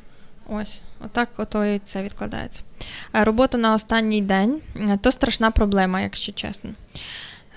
Ось, 0.49 0.79
отак 1.05 1.29
ото 1.37 1.65
і 1.65 1.79
це 1.79 2.03
відкладається. 2.03 2.63
Е, 3.15 3.23
робота 3.23 3.57
на 3.57 3.73
останній 3.73 4.21
день 4.21 4.61
е, 4.75 4.99
то 5.01 5.11
страшна 5.11 5.51
проблема, 5.51 6.01
якщо 6.01 6.31
чесно. 6.31 6.69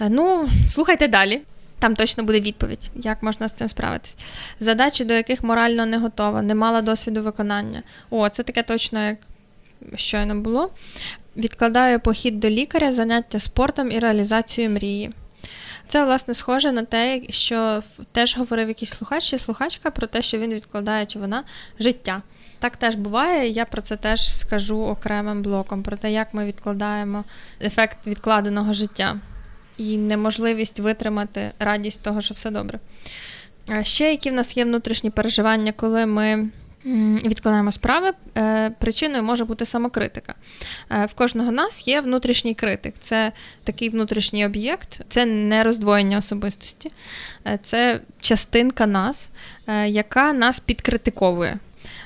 Е, 0.01 0.09
ну, 0.09 0.49
слухайте 0.69 1.09
далі. 1.09 1.43
Там 1.79 1.95
точно 1.97 2.25
буде 2.25 2.41
відповідь, 2.41 2.91
як 2.95 3.23
можна 3.23 3.49
з 3.49 3.53
цим 3.53 3.69
справитись. 3.69 4.17
Задачі, 4.61 5.05
до 5.05 5.15
яких 5.15 5.45
морально 5.45 5.87
не 5.87 5.99
готова, 5.99 6.43
не 6.43 6.55
мала 6.55 6.83
досвіду 6.83 7.23
виконання. 7.23 7.83
О, 8.11 8.29
це 8.29 8.43
таке 8.43 8.63
точно, 8.63 9.07
як 9.07 9.19
щойно 9.95 10.35
було. 10.35 10.71
Відкладаю 11.37 12.01
похід 12.01 12.41
до 12.41 12.51
лікаря, 12.51 12.93
заняття 12.93 13.39
спортом 13.39 13.93
і 13.93 13.99
реалізацію 13.99 14.71
мрії. 14.71 15.13
Це, 15.89 16.05
власне, 16.05 16.35
схоже 16.35 16.73
на 16.73 16.85
те, 16.85 17.23
що 17.31 17.83
теж 18.13 18.37
говорив 18.37 18.69
якийсь 18.69 18.91
слухач 18.91 19.25
чи 19.25 19.39
слухачка 19.39 19.91
про 19.91 20.07
те, 20.07 20.23
що 20.23 20.39
він 20.39 20.55
відкладає 20.55 21.07
чи 21.07 21.19
вона 21.19 21.45
життя. 21.81 22.23
Так 22.59 22.77
теж 22.77 22.95
буває, 22.95 23.49
я 23.49 23.65
про 23.65 23.83
це 23.83 23.97
теж 23.97 24.39
скажу 24.39 24.81
окремим 24.81 25.43
блоком, 25.43 25.83
про 25.83 25.97
те, 25.97 26.13
як 26.13 26.35
ми 26.35 26.45
відкладаємо 26.45 27.25
ефект 27.61 28.07
відкладеного 28.07 28.73
життя 28.73 29.17
і 29.79 29.99
неможливість 29.99 30.81
витримати 30.81 31.51
радість 31.59 32.03
того, 32.03 32.21
що 32.21 32.35
все 32.35 32.51
добре. 32.51 32.79
Ще 33.83 34.11
які 34.11 34.31
в 34.31 34.35
нас 34.35 34.57
є 34.57 34.65
внутрішні 34.65 35.11
переживання, 35.11 35.73
коли 35.73 36.07
ми 36.07 36.49
Відкладаємо 37.25 37.73
справи. 37.73 38.13
Е, 38.39 38.71
причиною 38.71 39.23
може 39.23 39.45
бути 39.45 39.65
самокритика. 39.65 40.35
Е, 40.91 41.07
в 41.07 41.15
кожного 41.15 41.53
нас 41.53 41.89
є 41.89 42.01
внутрішній 42.01 42.55
критик. 42.55 42.95
Це 42.99 43.33
такий 43.65 43.89
внутрішній 43.89 44.47
об'єкт, 44.47 45.01
це 45.09 45.27
не 45.27 45.65
роздвоєння 45.65 46.19
особистості, 46.19 46.91
е, 47.47 47.59
це 47.63 48.01
частинка 48.21 48.87
нас, 48.87 49.31
яка 49.87 50.33
нас 50.33 50.61
підкритиковує. 50.61 51.59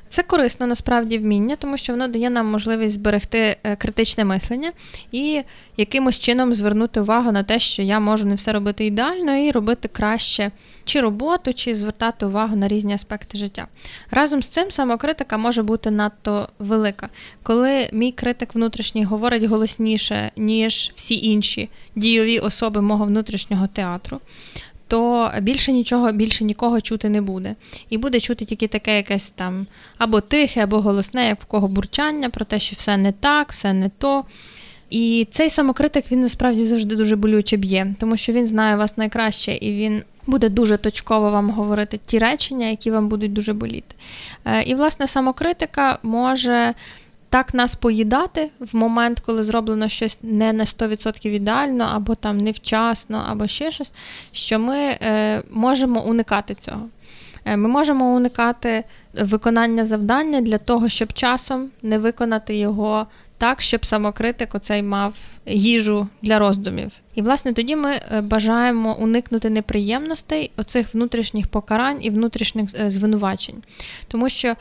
Це 0.09 0.23
корисно 0.23 0.66
насправді 0.66 1.18
вміння, 1.18 1.57
тому 1.57 1.77
що 1.77 1.92
воно 1.92 2.09
дає 2.09 2.31
нам 2.31 2.47
можливість 2.47 2.94
зберегти 2.94 3.57
е, 3.62 3.77
критичне 3.77 4.25
мислення 4.25 4.73
і 5.12 5.42
якимось 5.77 6.18
чином 6.18 6.55
звернути 6.55 7.01
увагу 7.01 7.33
на 7.33 7.42
те, 7.42 7.59
що 7.59 7.83
я 7.83 8.01
можу 8.01 8.27
не 8.27 8.35
все 8.35 8.53
робити 8.53 8.87
ідеально 8.87 9.37
і 9.37 9.51
робити 9.51 9.88
краще 9.92 10.51
чи 10.85 11.01
роботу, 11.01 11.53
чи 11.53 11.75
звертати 11.75 12.27
увагу 12.27 12.57
на 12.57 12.68
різні 12.68 12.94
аспекти 12.94 13.38
життя. 13.38 13.66
Разом 14.11 14.42
з 14.42 14.49
цим 14.49 14.71
самокритика 14.71 15.38
може 15.38 15.62
бути 15.62 15.90
надто 15.90 16.49
велика. 16.59 17.09
Коли 17.42 17.88
мій 17.92 18.12
критик 18.12 18.55
внутрішній 18.55 19.05
говорить 19.05 19.44
голосніше, 19.44 20.31
ніж 20.37 20.92
всі 20.94 21.25
інші 21.25 21.68
дійові 21.97 22.38
особи 22.38 22.81
мого 22.81 23.05
внутрішнього 23.05 23.66
театру 23.66 24.21
то 24.88 25.33
більше 25.40 25.72
нічого, 25.72 26.12
більше 26.12 26.44
нікого 26.44 26.81
чути 26.81 27.09
не 27.09 27.20
буде. 27.20 27.55
І 27.90 27.98
буде 27.98 28.20
чути 28.20 28.44
тільки 28.44 28.68
таке 28.68 28.96
якесь 28.96 29.31
там 29.31 29.66
або 29.98 30.20
тихе, 30.20 30.62
або 30.62 30.81
голосне, 30.81 31.29
як 31.29 31.40
в 31.40 31.44
кого 31.44 31.68
бурчання, 31.68 32.31
про 32.31 32.44
те, 32.44 32.59
що 32.59 32.77
все 32.77 32.96
не 32.96 33.12
так, 33.12 33.53
все 33.53 33.72
не 33.72 33.90
то. 33.98 34.24
І 34.90 35.27
цей 35.31 35.51
самокритик 35.51 36.12
він 36.12 36.20
насправді 36.20 36.64
завжди 36.64 36.96
дуже 36.96 37.16
болюче 37.16 37.57
б'є, 37.57 37.94
тому 37.98 38.16
що 38.16 38.33
він 38.33 38.46
знає 38.46 38.77
вас 38.77 38.96
найкраще 38.96 39.59
і 39.61 39.72
він 39.72 40.03
буде 40.27 40.48
дуже 40.48 40.77
точково 40.77 41.31
вам 41.31 41.51
говорити 41.51 42.01
ті 42.07 42.18
речення, 42.18 42.66
які 42.66 42.90
вам 42.90 43.09
будуть 43.09 43.33
дуже 43.33 43.53
боліти. 43.53 43.94
Е, 44.44 44.62
і, 44.62 44.74
власне, 44.74 45.07
самокритика 45.07 45.98
може 46.03 46.74
так 47.29 47.55
нас 47.55 47.75
поїдати 47.75 48.51
в 48.61 48.77
момент, 48.77 49.21
коли 49.21 49.43
зроблено 49.43 49.88
щось 49.88 50.19
не 50.23 50.53
на 50.53 50.64
100% 50.64 51.29
ідеально, 51.29 51.91
або 51.95 52.14
там 52.14 52.38
невчасно, 52.38 53.25
або 53.29 53.47
ще 53.47 53.71
щось, 53.71 53.93
що 54.33 54.59
ми 54.59 54.77
е, 54.79 55.43
можемо 55.51 56.05
уникати 56.05 56.55
цього. 56.55 56.88
Е, 57.45 57.57
ми 57.57 57.69
можемо 57.69 58.14
уникати 58.14 58.85
виконання 59.14 59.85
завдання 59.85 60.41
для 60.41 60.59
того, 60.59 60.88
щоб 60.88 61.12
часом 61.12 61.69
не 61.83 61.99
виконати 61.99 62.57
його 62.57 63.07
так, 63.38 63.62
щоб 63.62 63.87
самокритик 63.87 64.55
оцей 64.55 64.83
мав 64.83 65.14
їжу 65.47 66.09
для 66.23 66.38
роздумів. 66.38 66.93
І, 67.14 67.23
власне, 67.23 67.53
тоді 67.53 67.77
ми 67.77 67.91
е, 67.91 68.21
бажаємо 68.21 68.97
уникнути 69.01 69.51
неприємностей, 69.51 70.51
оцих 70.57 70.95
внутрішніх 70.95 71.47
покарань 71.47 71.99
і 72.01 72.11
внутрішніх 72.11 72.71
е, 72.81 72.91
звинувачень. 72.91 73.62
Тому 74.09 74.29
що 74.29 74.55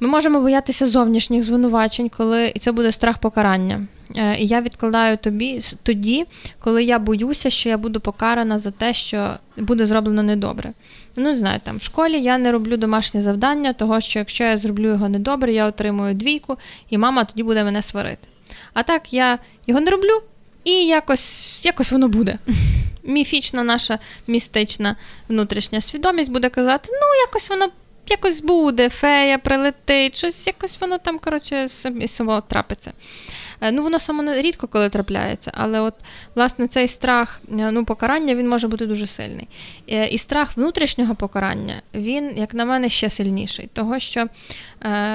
ми 0.00 0.08
можемо 0.08 0.40
боятися 0.40 0.86
зовнішніх 0.86 1.44
звинувачень, 1.44 2.08
коли 2.08 2.52
і 2.54 2.58
це 2.58 2.72
буде 2.72 2.92
страх 2.92 3.18
покарання. 3.18 3.86
Е, 4.16 4.36
і 4.38 4.46
я 4.46 4.60
відкладаю 4.60 5.16
тобі 5.16 5.60
тоді, 5.82 6.26
коли 6.58 6.84
я 6.84 6.98
боюся, 6.98 7.50
що 7.50 7.68
я 7.68 7.78
буду 7.78 8.00
покарана 8.00 8.58
за 8.58 8.70
те, 8.70 8.94
що 8.94 9.34
буде 9.56 9.86
зроблено 9.86 10.22
недобре. 10.22 10.72
Ну, 11.16 11.24
не 11.24 11.36
знаю, 11.36 11.60
там 11.62 11.76
в 11.76 11.82
школі 11.82 12.20
я 12.20 12.38
не 12.38 12.52
роблю 12.52 12.76
домашнє 12.76 13.22
завдання, 13.22 13.72
того 13.72 14.00
що 14.00 14.18
якщо 14.18 14.44
я 14.44 14.56
зроблю 14.56 14.88
його 14.88 15.08
недобре, 15.08 15.52
я 15.52 15.66
отримую 15.66 16.14
двійку, 16.14 16.56
і 16.90 16.98
мама 16.98 17.24
тоді 17.24 17.42
буде 17.42 17.64
мене 17.64 17.82
сварити. 17.82 18.28
А 18.72 18.82
так 18.82 19.12
я 19.12 19.38
його 19.66 19.80
не 19.80 19.90
роблю, 19.90 20.22
і 20.64 20.72
якось, 20.72 21.60
якось 21.64 21.92
воно 21.92 22.08
буде. 22.08 22.38
Міфічна 23.04 23.62
наша 23.62 23.98
містична 24.26 24.96
внутрішня 25.28 25.80
свідомість 25.80 26.30
буде 26.30 26.48
казати, 26.48 26.88
ну, 26.92 27.20
якось 27.26 27.50
воно 27.50 27.68
якось 28.10 28.42
буде, 28.42 28.88
фея 28.88 29.38
прилетить, 29.38 30.16
щось 30.16 30.46
якось 30.46 30.80
воно 30.80 30.98
там, 30.98 31.18
коротше, 31.18 31.68
само 32.06 32.40
трапиться. 32.40 32.92
Е, 33.60 33.72
ну, 33.72 33.82
воно 33.82 33.98
само 33.98 34.34
рідко 34.34 34.68
коли 34.68 34.88
трапляється, 34.88 35.50
але 35.54 35.80
от, 35.80 35.94
власне, 36.34 36.68
цей 36.68 36.88
страх 36.88 37.40
е, 37.52 37.70
ну, 37.70 37.84
покарання 37.84 38.34
він 38.34 38.48
може 38.48 38.68
бути 38.68 38.86
дуже 38.86 39.06
сильний. 39.06 39.48
Е, 39.88 40.06
і 40.06 40.18
страх 40.18 40.56
внутрішнього 40.56 41.14
покарання, 41.14 41.82
він, 41.94 42.36
як 42.36 42.54
на 42.54 42.64
мене, 42.64 42.88
ще 42.88 43.10
сильніший, 43.10 43.68
того 43.72 43.98
що 43.98 44.26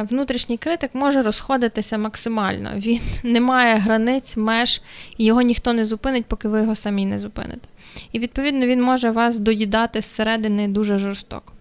внутрішній 0.09 0.57
критик 0.57 0.89
може 0.93 1.21
розходитися 1.21 1.97
максимально. 1.97 2.71
Він 2.75 3.01
не 3.23 3.41
має 3.41 3.75
границь, 3.75 4.37
меж, 4.37 4.81
і 5.17 5.25
його 5.25 5.41
ніхто 5.41 5.73
не 5.73 5.85
зупинить, 5.85 6.25
поки 6.25 6.47
ви 6.47 6.59
його 6.59 6.75
самі 6.75 7.05
не 7.05 7.19
зупините. 7.19 7.67
І, 8.11 8.19
відповідно, 8.19 8.65
він 8.65 8.81
може 8.81 9.11
вас 9.11 9.39
доїдати 9.39 10.01
зсередини 10.01 10.67
дуже 10.67 10.97
жорстоко. 10.97 11.53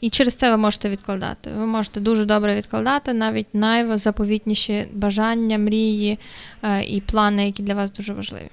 І 0.00 0.10
через 0.10 0.34
це 0.34 0.50
ви 0.50 0.56
можете 0.56 0.88
відкладати. 0.88 1.50
Ви 1.58 1.66
можете 1.66 2.00
дуже 2.00 2.24
добре 2.24 2.56
відкладати 2.56 3.12
навіть 3.12 3.46
найзаповітніші 3.52 4.86
бажання, 4.92 5.58
мрії 5.58 6.18
е, 6.62 6.84
і 6.84 7.00
плани, 7.00 7.46
які 7.46 7.62
для 7.62 7.74
вас 7.74 7.92
дуже 7.92 8.12
важливі. 8.12 8.50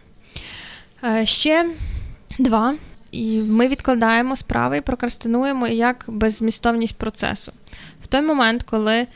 Е, 1.03 1.25
ще 1.25 1.69
два. 2.39 2.75
І 3.11 3.39
ми 3.39 3.67
відкладаємо 3.67 4.35
справи 4.35 4.77
і 4.77 4.81
прокрастинуємо 4.81 5.67
як 5.67 6.05
беззмістовність 6.07 6.95
процесу. 6.95 7.51
В 8.03 8.07
той 8.07 8.21
момент, 8.21 8.63
коли 8.63 9.07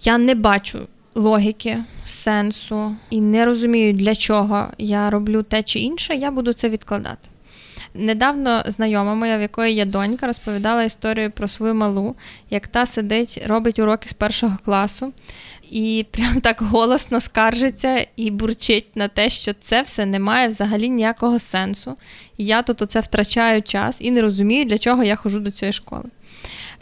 я 0.00 0.18
не 0.18 0.34
бачу 0.34 0.78
логіки, 1.14 1.78
сенсу 2.04 2.96
і 3.10 3.20
не 3.20 3.44
розумію, 3.44 3.92
для 3.92 4.14
чого 4.14 4.66
я 4.78 5.10
роблю 5.10 5.42
те 5.42 5.62
чи 5.62 5.78
інше, 5.78 6.14
я 6.14 6.30
буду 6.30 6.52
це 6.52 6.68
відкладати. 6.68 7.29
Недавно 7.94 8.62
знайома 8.66 9.14
моя, 9.14 9.38
в 9.38 9.40
якої 9.40 9.74
є 9.74 9.84
донька, 9.84 10.26
розповідала 10.26 10.82
історію 10.82 11.30
про 11.30 11.48
свою 11.48 11.74
малу, 11.74 12.16
як 12.50 12.66
та 12.66 12.86
сидить, 12.86 13.42
робить 13.46 13.78
уроки 13.78 14.08
з 14.08 14.12
першого 14.12 14.58
класу 14.64 15.12
і 15.70 16.06
прям 16.10 16.40
так 16.40 16.62
голосно 16.62 17.20
скаржиться 17.20 18.06
і 18.16 18.30
бурчить 18.30 18.96
на 18.96 19.08
те, 19.08 19.28
що 19.28 19.52
це 19.60 19.82
все 19.82 20.06
не 20.06 20.18
має 20.18 20.48
взагалі 20.48 20.88
ніякого 20.88 21.38
сенсу. 21.38 21.96
Я 22.38 22.62
тут 22.62 22.82
оце 22.82 23.00
втрачаю 23.00 23.62
час 23.62 24.00
і 24.00 24.10
не 24.10 24.22
розумію, 24.22 24.64
для 24.64 24.78
чого 24.78 25.04
я 25.04 25.16
ходжу 25.16 25.38
до 25.38 25.50
цієї 25.50 25.72
школи. 25.72 26.04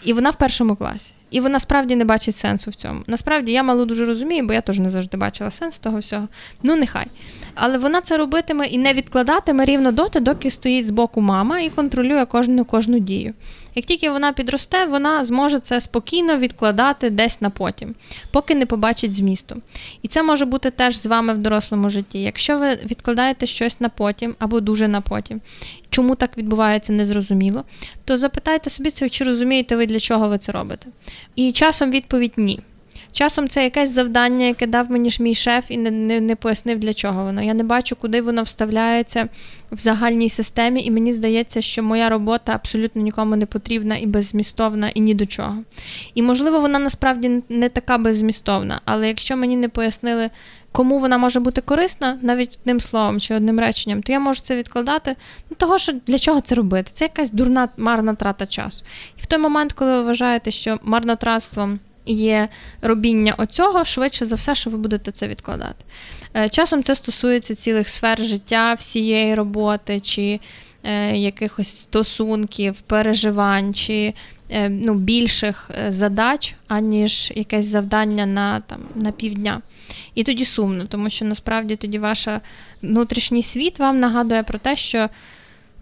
І 0.04 0.12
вона 0.12 0.30
в 0.30 0.38
першому 0.38 0.76
класі. 0.76 1.14
І 1.30 1.40
вона 1.40 1.60
справді 1.60 1.96
не 1.96 2.04
бачить 2.04 2.36
сенсу 2.36 2.70
в 2.70 2.74
цьому. 2.74 3.02
Насправді 3.06 3.52
я 3.52 3.62
малу 3.62 3.84
дуже 3.84 4.04
розумію, 4.04 4.46
бо 4.46 4.52
я 4.52 4.60
теж 4.60 4.78
не 4.78 4.90
завжди 4.90 5.16
бачила 5.16 5.50
сенс 5.50 5.78
того 5.78 5.98
всього. 5.98 6.28
Ну, 6.62 6.76
нехай. 6.76 7.06
Але 7.54 7.78
вона 7.78 8.00
це 8.00 8.16
робитиме 8.16 8.66
і 8.66 8.78
не 8.78 8.92
відкладатиме 8.92 9.64
рівно 9.64 9.92
доти, 9.92 10.20
доки 10.20 10.50
стоїть 10.50 10.86
з 10.86 10.90
боку 10.90 11.20
мама 11.20 11.60
і 11.60 11.70
контролює 11.70 12.26
кожну 12.26 12.64
кожну 12.64 12.98
дію. 12.98 13.34
Як 13.74 13.84
тільки 13.84 14.10
вона 14.10 14.32
підросте, 14.32 14.84
вона 14.84 15.24
зможе 15.24 15.58
це 15.58 15.80
спокійно 15.80 16.36
відкладати 16.36 17.10
десь 17.10 17.40
на 17.40 17.50
потім, 17.50 17.94
поки 18.32 18.54
не 18.54 18.66
побачить 18.66 19.14
змісту. 19.14 19.62
І 20.02 20.08
це 20.08 20.22
може 20.22 20.44
бути 20.44 20.70
теж 20.70 20.96
з 20.96 21.06
вами 21.06 21.34
в 21.34 21.38
дорослому 21.38 21.90
житті. 21.90 22.22
Якщо 22.22 22.58
ви 22.58 22.74
відкладаєте 22.74 23.46
щось 23.46 23.80
на 23.80 23.88
потім 23.88 24.34
або 24.38 24.60
дуже 24.60 24.88
на 24.88 25.00
потім, 25.00 25.40
чому 25.90 26.14
так 26.14 26.38
відбувається, 26.38 26.92
незрозуміло, 26.92 27.64
то 28.04 28.16
запитайте 28.16 28.70
собі, 28.70 28.90
чи 28.90 29.24
розумієте 29.24 29.76
ви, 29.76 29.86
для 29.86 30.00
чого 30.00 30.28
ви 30.28 30.38
це 30.38 30.52
робите. 30.52 30.88
І 31.36 31.52
часом 31.52 31.90
відповідь 31.90 32.34
ні. 32.36 32.60
Часом 33.18 33.48
це 33.48 33.64
якесь 33.64 33.90
завдання, 33.90 34.46
яке 34.46 34.66
дав 34.66 34.90
мені 34.90 35.10
ж 35.10 35.22
мій 35.22 35.34
шеф, 35.34 35.64
і 35.68 35.76
не, 35.76 35.90
не 35.90 36.20
не, 36.20 36.36
пояснив, 36.36 36.78
для 36.78 36.94
чого 36.94 37.24
воно. 37.24 37.42
Я 37.42 37.54
не 37.54 37.64
бачу, 37.64 37.96
куди 37.96 38.22
воно 38.22 38.42
вставляється 38.42 39.28
в 39.72 39.78
загальній 39.78 40.28
системі, 40.28 40.84
і 40.84 40.90
мені 40.90 41.12
здається, 41.12 41.60
що 41.60 41.82
моя 41.82 42.08
робота 42.08 42.52
абсолютно 42.54 43.02
нікому 43.02 43.36
не 43.36 43.46
потрібна 43.46 43.96
і 43.96 44.06
беззмістовна, 44.06 44.88
і 44.88 45.00
ні 45.00 45.14
до 45.14 45.26
чого. 45.26 45.56
І, 46.14 46.22
можливо, 46.22 46.60
вона 46.60 46.78
насправді 46.78 47.42
не 47.48 47.68
така 47.68 47.98
беззмістовна, 47.98 48.80
але 48.84 49.08
якщо 49.08 49.36
мені 49.36 49.56
не 49.56 49.68
пояснили, 49.68 50.30
кому 50.72 50.98
вона 50.98 51.18
може 51.18 51.40
бути 51.40 51.60
корисна, 51.60 52.18
навіть 52.22 52.58
одним 52.60 52.80
словом 52.80 53.20
чи 53.20 53.34
одним 53.34 53.60
реченням, 53.60 54.02
то 54.02 54.12
я 54.12 54.20
можу 54.20 54.40
це 54.40 54.56
відкладати. 54.56 55.16
Ну, 55.50 55.56
того, 55.56 55.78
що 55.78 55.92
для 56.06 56.18
чого 56.18 56.40
це 56.40 56.54
робити? 56.54 56.90
Це 56.94 57.04
якась 57.04 57.30
дурна 57.30 57.68
марна 57.76 58.14
трата 58.14 58.46
часу. 58.46 58.84
І 59.18 59.22
в 59.22 59.26
той 59.26 59.38
момент, 59.38 59.72
коли 59.72 59.90
ви 59.90 60.02
вважаєте, 60.02 60.50
що 60.50 60.78
марнотратством 60.82 61.78
є 62.12 62.48
робіння 62.82 63.34
оцього, 63.38 63.84
швидше 63.84 64.24
за 64.24 64.34
все, 64.34 64.54
що 64.54 64.70
ви 64.70 64.78
будете 64.78 65.12
це 65.12 65.28
відкладати. 65.28 65.84
Е, 66.36 66.48
часом 66.48 66.82
це 66.82 66.94
стосується 66.94 67.54
цілих 67.54 67.88
сфер 67.88 68.22
життя, 68.22 68.74
всієї 68.74 69.34
роботи, 69.34 70.00
чи 70.00 70.40
е, 70.82 71.16
якихось 71.16 71.78
стосунків, 71.78 72.80
переживань, 72.80 73.74
чи 73.74 74.14
е, 74.50 74.68
ну, 74.68 74.94
більших 74.94 75.70
задач, 75.88 76.54
аніж 76.68 77.32
якесь 77.34 77.66
завдання 77.66 78.26
на 78.26 78.60
там, 78.60 78.80
на 78.94 79.12
півдня. 79.12 79.62
І 80.14 80.24
тоді 80.24 80.44
сумно, 80.44 80.84
тому 80.84 81.10
що 81.10 81.24
насправді 81.24 81.76
тоді 81.76 81.98
ваш 81.98 82.28
внутрішній 82.82 83.42
світ 83.42 83.78
вам 83.78 84.00
нагадує 84.00 84.42
про 84.42 84.58
те, 84.58 84.76
що 84.76 85.08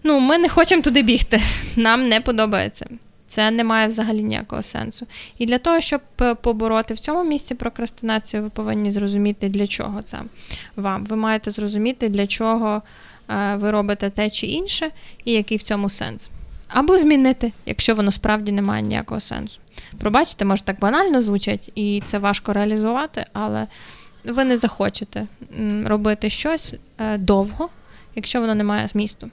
ну, 0.02 0.20
ми 0.20 0.38
не 0.38 0.48
хочемо 0.48 0.82
туди 0.82 1.02
бігти, 1.02 1.40
нам 1.76 2.08
не 2.08 2.20
подобається. 2.20 2.86
Це 3.26 3.50
не 3.50 3.64
має 3.64 3.88
взагалі 3.88 4.22
ніякого 4.22 4.62
сенсу. 4.62 5.06
І 5.38 5.46
для 5.46 5.58
того, 5.58 5.80
щоб 5.80 6.00
е, 6.20 6.34
побороти 6.34 6.94
в 6.94 6.98
цьому 6.98 7.24
місці 7.24 7.54
прокрастинацію, 7.54 8.42
ви 8.42 8.48
повинні 8.48 8.90
зрозуміти, 8.90 9.48
для 9.48 9.66
чого 9.66 10.02
це 10.02 10.18
вам. 10.76 11.04
Ви 11.04 11.16
маєте 11.16 11.50
зрозуміти, 11.50 12.08
для 12.08 12.26
чого 12.26 12.82
е, 13.30 13.56
ви 13.56 13.70
робите 13.70 14.10
те 14.10 14.30
чи 14.30 14.46
інше, 14.46 14.90
і 15.24 15.32
який 15.32 15.56
в 15.56 15.62
цьому 15.62 15.90
сенс. 15.90 16.30
Або 16.68 16.98
змінити, 16.98 17.52
якщо 17.66 17.94
воно 17.94 18.10
справді 18.10 18.52
не 18.52 18.62
має 18.62 18.82
ніякого 18.82 19.20
сенсу. 19.20 19.58
Пробачте, 19.98 20.44
може 20.44 20.62
так 20.62 20.78
банально 20.78 21.22
звучать, 21.22 21.72
і 21.74 22.02
це 22.06 22.18
важко 22.18 22.52
реалізувати, 22.52 23.24
але 23.32 23.66
ви 24.24 24.44
не 24.44 24.56
захочете 24.56 25.26
робити 25.84 26.30
щось 26.30 26.74
е, 26.98 27.18
довго, 27.18 27.68
якщо 28.16 28.40
воно 28.40 28.54
не 28.54 28.64
має 28.64 28.88
змісту. 28.88 29.30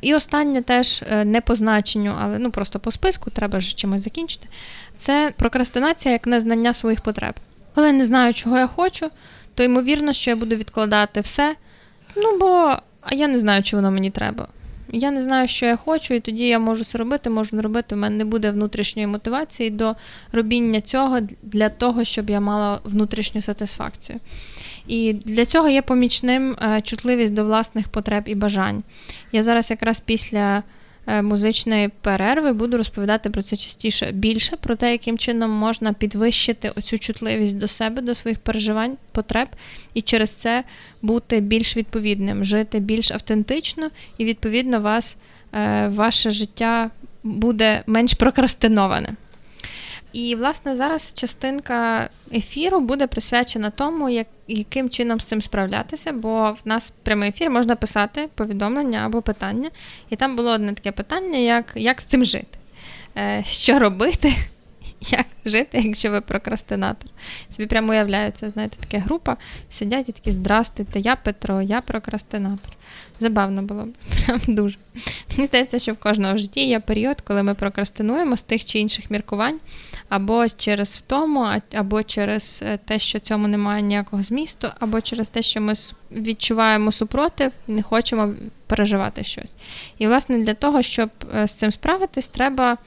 І 0.00 0.14
останнє 0.14 0.62
теж 0.62 1.04
е, 1.06 1.24
не 1.24 1.40
по 1.40 1.54
значенню, 1.54 2.14
але 2.20 2.38
ну 2.38 2.50
просто 2.50 2.78
по 2.78 2.90
списку, 2.90 3.30
треба 3.30 3.60
ж 3.60 3.74
чимось 3.74 4.02
закінчити. 4.02 4.48
Це 4.96 5.32
прокрастинація 5.36 6.12
як 6.12 6.26
незнання 6.26 6.72
своїх 6.72 7.00
потреб. 7.00 7.34
Коли 7.74 7.86
я 7.86 7.92
не 7.92 8.04
знаю, 8.04 8.34
чого 8.34 8.58
я 8.58 8.66
хочу, 8.66 9.10
то 9.54 9.62
ймовірно, 9.62 10.12
що 10.12 10.30
я 10.30 10.36
буду 10.36 10.56
відкладати 10.56 11.20
все. 11.20 11.56
Ну 12.16 12.38
бо 12.38 12.76
а 13.02 13.14
я 13.14 13.28
не 13.28 13.38
знаю, 13.38 13.62
чи 13.62 13.76
воно 13.76 13.90
мені 13.90 14.10
треба. 14.10 14.48
Я 14.94 15.10
не 15.10 15.20
знаю, 15.20 15.48
що 15.48 15.66
я 15.66 15.76
хочу, 15.76 16.14
і 16.14 16.20
тоді 16.20 16.46
я 16.46 16.58
можу 16.58 16.84
це 16.84 16.98
робити, 16.98 17.30
можу 17.30 17.56
не 17.56 17.62
робити. 17.62 17.94
У 17.94 17.98
мене 17.98 18.16
не 18.16 18.24
буде 18.24 18.50
внутрішньої 18.50 19.06
мотивації 19.06 19.70
до 19.70 19.94
робіння 20.32 20.80
цього 20.80 21.18
для 21.42 21.68
того, 21.68 22.04
щоб 22.04 22.30
я 22.30 22.40
мала 22.40 22.80
внутрішню 22.84 23.42
сатисфакцію. 23.42 24.18
І 24.86 25.12
для 25.12 25.44
цього 25.44 25.68
є 25.68 25.82
помічним 25.82 26.56
е, 26.62 26.80
чутливість 26.80 27.34
до 27.34 27.44
власних 27.44 27.88
потреб 27.88 28.22
і 28.26 28.34
бажань. 28.34 28.82
Я 29.32 29.42
зараз 29.42 29.70
якраз 29.70 30.00
після 30.00 30.62
е, 31.06 31.22
музичної 31.22 31.88
перерви 31.88 32.52
буду 32.52 32.76
розповідати 32.76 33.30
про 33.30 33.42
це 33.42 33.56
частіше 33.56 34.12
більше, 34.12 34.56
про 34.56 34.76
те, 34.76 34.92
яким 34.92 35.18
чином 35.18 35.50
можна 35.50 35.92
підвищити 35.92 36.72
оцю 36.76 36.98
чутливість 36.98 37.58
до 37.58 37.68
себе, 37.68 38.02
до 38.02 38.14
своїх 38.14 38.38
переживань, 38.38 38.96
потреб, 39.12 39.48
і 39.94 40.02
через 40.02 40.30
це 40.30 40.64
бути 41.02 41.40
більш 41.40 41.76
відповідним, 41.76 42.44
жити 42.44 42.78
більш 42.78 43.10
автентично, 43.10 43.90
і, 44.18 44.24
відповідно, 44.24 44.80
вас, 44.80 45.16
е, 45.54 45.88
ваше 45.88 46.30
життя 46.30 46.90
буде 47.22 47.82
менш 47.86 48.14
прокрастиноване. 48.14 49.14
І, 50.12 50.34
власне, 50.34 50.74
зараз 50.74 51.12
частинка 51.12 52.08
ефіру 52.34 52.80
буде 52.80 53.06
присвячена 53.06 53.70
тому, 53.70 54.08
як, 54.08 54.26
яким 54.48 54.90
чином 54.90 55.20
з 55.20 55.24
цим 55.24 55.42
справлятися, 55.42 56.12
бо 56.12 56.52
в 56.52 56.60
нас 56.64 56.92
прямий 57.02 57.28
ефір 57.28 57.50
можна 57.50 57.76
писати 57.76 58.28
повідомлення 58.34 58.98
або 58.98 59.22
питання. 59.22 59.70
І 60.10 60.16
там 60.16 60.36
було 60.36 60.50
одне 60.50 60.72
таке 60.72 60.92
питання, 60.92 61.38
як 61.38 61.72
як 61.74 62.00
з 62.00 62.04
цим 62.04 62.24
жити. 62.24 62.58
Е, 63.16 63.42
Що 63.46 63.78
робити, 63.78 64.34
як 65.00 65.26
жити, 65.44 65.80
якщо 65.84 66.10
ви 66.10 66.20
прокрастинатор. 66.20 67.10
Собі 67.56 67.66
прямо 67.66 67.90
уявляється, 67.92 68.50
знаєте, 68.50 68.76
така 68.86 69.04
група, 69.04 69.36
сидять 69.70 70.08
і 70.08 70.12
такі 70.12 70.32
здрастуйте, 70.32 71.00
я 71.00 71.16
Петро, 71.16 71.62
я 71.62 71.80
прокрастинатор. 71.80 72.72
Забавно 73.20 73.62
було 73.62 73.82
б, 73.82 73.88
прям 74.26 74.40
дуже. 74.46 74.78
Мені 75.30 75.46
здається, 75.46 75.78
що 75.78 75.92
в 75.92 75.96
кожного 75.96 76.36
житті 76.36 76.68
є 76.68 76.80
період, 76.80 77.20
коли 77.20 77.42
ми 77.42 77.54
прокрастинуємо 77.54 78.36
з 78.36 78.42
тих 78.42 78.64
чи 78.64 78.78
інших 78.78 79.10
міркувань, 79.10 79.60
або 80.12 80.48
через 80.48 80.96
втому, 80.96 81.46
або 81.74 82.02
через 82.02 82.60
е, 82.62 82.78
те, 82.84 82.98
що 82.98 83.18
цьому 83.18 83.48
немає 83.48 83.82
ніякого 83.82 84.22
змісту, 84.22 84.68
або 84.80 85.00
через 85.00 85.28
те, 85.28 85.42
що 85.42 85.60
ми 85.60 85.74
відчуваємо 86.10 86.92
супротив 86.92 87.52
і 87.68 87.72
не 87.72 87.82
хочемо 87.82 88.34
переживати 88.66 89.24
щось. 89.24 89.54
І, 89.98 90.06
власне, 90.06 90.38
для 90.38 90.54
того, 90.54 90.82
щоб 90.82 91.10
е, 91.36 91.46
з 91.46 91.52
цим 91.52 91.72
справитись, 91.72 92.28
треба 92.28 92.78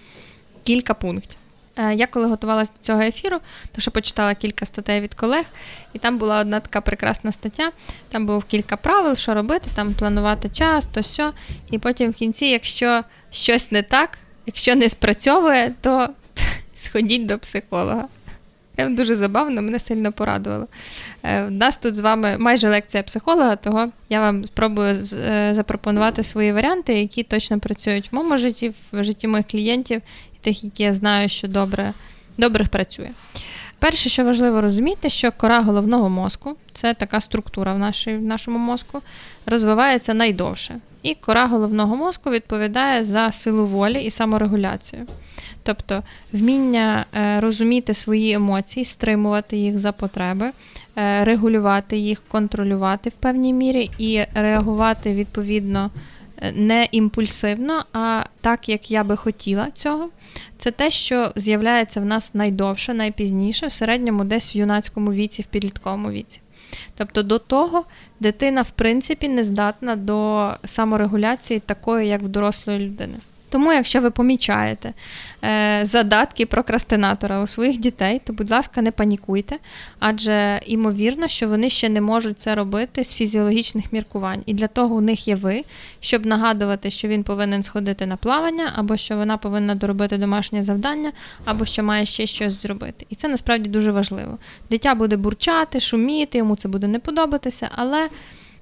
кілька 0.64 0.94
пунктів. 0.94 1.38
Е, 1.76 1.96
я 1.96 2.08
коли 2.08 2.28
готувалася 2.28 2.72
до 2.78 2.86
цього 2.86 3.02
ефіру, 3.02 3.38
то 3.72 3.82
що 3.82 3.92
почитала 3.92 4.36
кілька 4.36 4.66
статей 4.66 5.02
від 5.02 5.14
колег, 5.14 5.46
і 5.94 6.00
там 6.00 6.18
була 6.18 6.40
одна 6.40 6.60
така 6.60 6.82
прекрасна 6.82 7.32
стаття. 7.32 7.72
Там 8.10 8.26
було 8.26 8.42
кілька 8.42 8.78
правил, 8.78 9.16
що 9.16 9.34
робити, 9.34 9.70
там 9.76 9.94
планувати 9.94 10.50
час, 10.50 10.86
то 10.86 11.04
сьо. 11.04 11.34
І 11.72 11.80
потім 11.80 12.12
в 12.12 12.14
кінці, 12.14 12.46
якщо 12.46 13.04
щось 13.32 13.72
не 13.72 13.84
так, 13.84 14.18
якщо 14.46 14.76
не 14.76 14.90
спрацьовує, 14.90 15.74
то 15.82 16.10
сходіть 16.76 17.26
до 17.26 17.40
психолога. 17.40 18.08
Прям 18.76 18.96
дуже 18.96 19.16
забавно, 19.16 19.62
мене 19.62 19.80
сильно 19.80 20.12
порадувало. 20.12 20.64
У 20.64 20.68
е, 21.28 21.50
нас 21.50 21.78
тут 21.78 21.96
з 21.96 22.00
вами 22.00 22.38
майже 22.38 22.70
лекція 22.70 23.04
психолога, 23.04 23.56
того 23.56 23.88
я 24.10 24.20
вам 24.20 24.44
спробую 24.44 25.04
е, 25.14 25.54
запропонувати 25.54 26.24
свої 26.24 26.54
варіанти, 26.54 26.94
які 26.94 27.24
точно 27.24 27.60
працюють 27.60 28.12
в 28.12 28.16
моєму 28.16 28.38
житті, 28.38 28.74
в 28.92 29.04
житті 29.04 29.28
моїх 29.28 29.48
клієнтів 29.48 30.02
і 30.36 30.38
тих, 30.42 30.64
які 30.64 30.84
я 30.84 30.94
знаю, 30.94 31.30
що 31.30 31.48
добре, 31.48 31.94
добре 32.38 32.66
працює. 32.66 33.10
Перше, 33.80 34.10
що 34.10 34.24
важливо 34.24 34.62
розуміти, 34.62 35.10
що 35.10 35.32
кора 35.32 35.62
головного 35.62 36.10
мозку 36.10 36.56
це 36.74 36.94
така 36.94 37.22
структура 37.22 37.74
в, 37.74 37.80
нашій, 37.80 38.16
в 38.16 38.22
нашому 38.22 38.58
мозку, 38.58 39.02
розвивається 39.46 40.14
найдовше. 40.14 40.76
І 41.06 41.16
кора 41.16 41.48
головного 41.48 41.96
мозку 41.96 42.30
відповідає 42.30 43.04
за 43.04 43.32
силу 43.32 43.66
волі 43.66 44.04
і 44.04 44.10
саморегуляцію. 44.10 45.06
Тобто 45.64 46.04
вміння 46.34 47.06
е, 47.16 47.40
розуміти 47.40 47.94
свої 47.94 48.34
емоції, 48.34 48.86
стримувати 48.86 49.58
їх 49.58 49.78
за 49.78 49.92
потреби, 49.92 50.52
е, 50.98 51.26
регулювати 51.26 51.98
їх, 51.98 52.24
контролювати 52.28 53.10
в 53.10 53.14
певній 53.14 53.54
мірі 53.54 53.92
і 53.98 54.24
реагувати 54.34 55.14
відповідно 55.14 55.92
е, 56.38 56.52
не 56.52 56.88
імпульсивно, 56.92 57.86
а 57.94 58.24
так, 58.42 58.70
як 58.70 58.92
я 58.92 59.04
би 59.04 59.16
хотіла 59.16 59.68
цього. 59.74 60.10
Це 60.58 60.72
те, 60.72 60.92
що 60.92 61.32
з'являється 61.36 62.02
в 62.02 62.06
нас 62.06 62.34
найдовше, 62.34 62.94
найпізніше, 62.94 63.68
в 63.68 63.72
середньому 63.72 64.24
десь 64.24 64.56
в 64.56 64.58
юнацькому 64.58 65.14
віці, 65.14 65.42
в 65.42 65.46
підлітковому 65.46 66.12
віці. 66.12 66.42
Тобто 66.96 67.24
до 67.24 67.40
того 67.40 67.86
дитина, 68.20 68.62
в 68.62 68.70
принципі, 68.70 69.28
не 69.28 69.44
здатна 69.44 69.96
до 69.96 70.50
саморегуляції 70.66 71.60
такої, 71.60 72.08
як 72.08 72.22
в 72.22 72.28
дорослої 72.28 72.80
людини. 72.80 73.16
Тому, 73.56 73.74
якщо 73.74 74.02
ви 74.02 74.12
помічаєте 74.12 74.94
е, 75.44 75.80
задатки 75.84 76.46
прокрастинатора 76.46 77.44
у 77.44 77.48
своїх 77.48 77.78
дітей, 77.78 78.22
то, 78.26 78.34
будь 78.34 78.52
ласка, 78.52 78.82
не 78.82 78.92
панікуйте, 78.92 79.56
адже 80.00 80.60
ймовірно, 80.66 81.28
що 81.28 81.48
вони 81.48 81.70
ще 81.70 81.90
не 81.90 82.02
можуть 82.02 82.40
це 82.40 82.56
робити 82.56 83.04
з 83.04 83.14
фізіологічних 83.14 83.94
міркувань. 83.94 84.42
І 84.46 84.54
для 84.54 84.68
того 84.68 84.96
у 84.96 85.02
них 85.02 85.28
є 85.28 85.36
ви, 85.36 85.64
щоб 86.00 86.26
нагадувати, 86.26 86.92
що 86.92 87.08
він 87.08 87.24
повинен 87.24 87.64
сходити 87.64 88.06
на 88.06 88.18
плавання, 88.18 88.72
або 88.76 88.98
що 88.98 89.18
вона 89.18 89.38
повинна 89.38 89.76
доробити 89.76 90.18
домашнє 90.18 90.64
завдання, 90.64 91.12
або 91.46 91.66
що 91.66 91.84
має 91.84 92.06
ще 92.06 92.26
щось 92.26 92.62
зробити. 92.62 93.06
І 93.10 93.16
це 93.16 93.28
насправді 93.28 93.70
дуже 93.70 93.92
важливо. 93.92 94.38
Дитя 94.70 94.96
буде 94.96 95.18
бурчати, 95.18 95.80
шуміти, 95.80 96.38
йому 96.38 96.56
це 96.56 96.68
буде 96.68 96.88
не 96.88 97.00
подобатися, 97.00 97.70
але 97.76 98.10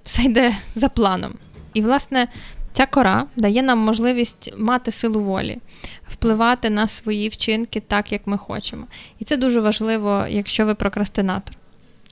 все 0.03 0.23
йде 0.23 0.55
за 0.75 0.89
планом. 0.89 1.33
І, 1.73 1.81
власне, 1.81 2.27
Ця 2.73 2.85
кора 2.85 3.25
дає 3.35 3.61
нам 3.61 3.79
можливість 3.79 4.53
мати 4.57 4.91
силу 4.91 5.19
волі, 5.19 5.57
впливати 6.09 6.69
на 6.69 6.87
свої 6.87 7.29
вчинки 7.29 7.79
так, 7.79 8.11
як 8.11 8.27
ми 8.27 8.37
хочемо. 8.37 8.87
І 9.19 9.25
це 9.25 9.37
дуже 9.37 9.59
важливо, 9.59 10.25
якщо 10.29 10.65
ви 10.65 10.75
прокрастинатор. 10.75 11.55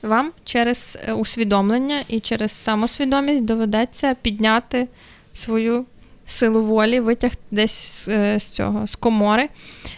Вам 0.01 0.31
через 0.43 0.99
е, 1.07 1.13
усвідомлення 1.13 1.99
і 2.07 2.19
через 2.19 2.51
самосвідомість 2.51 3.45
доведеться 3.45 4.15
підняти 4.21 4.87
свою 5.33 5.85
силу 6.25 6.61
волі, 6.61 6.99
витягти 6.99 7.41
десь 7.51 8.07
е, 8.07 8.39
з 8.39 8.47
цього 8.47 8.87
з 8.87 8.95
комори, 8.95 9.49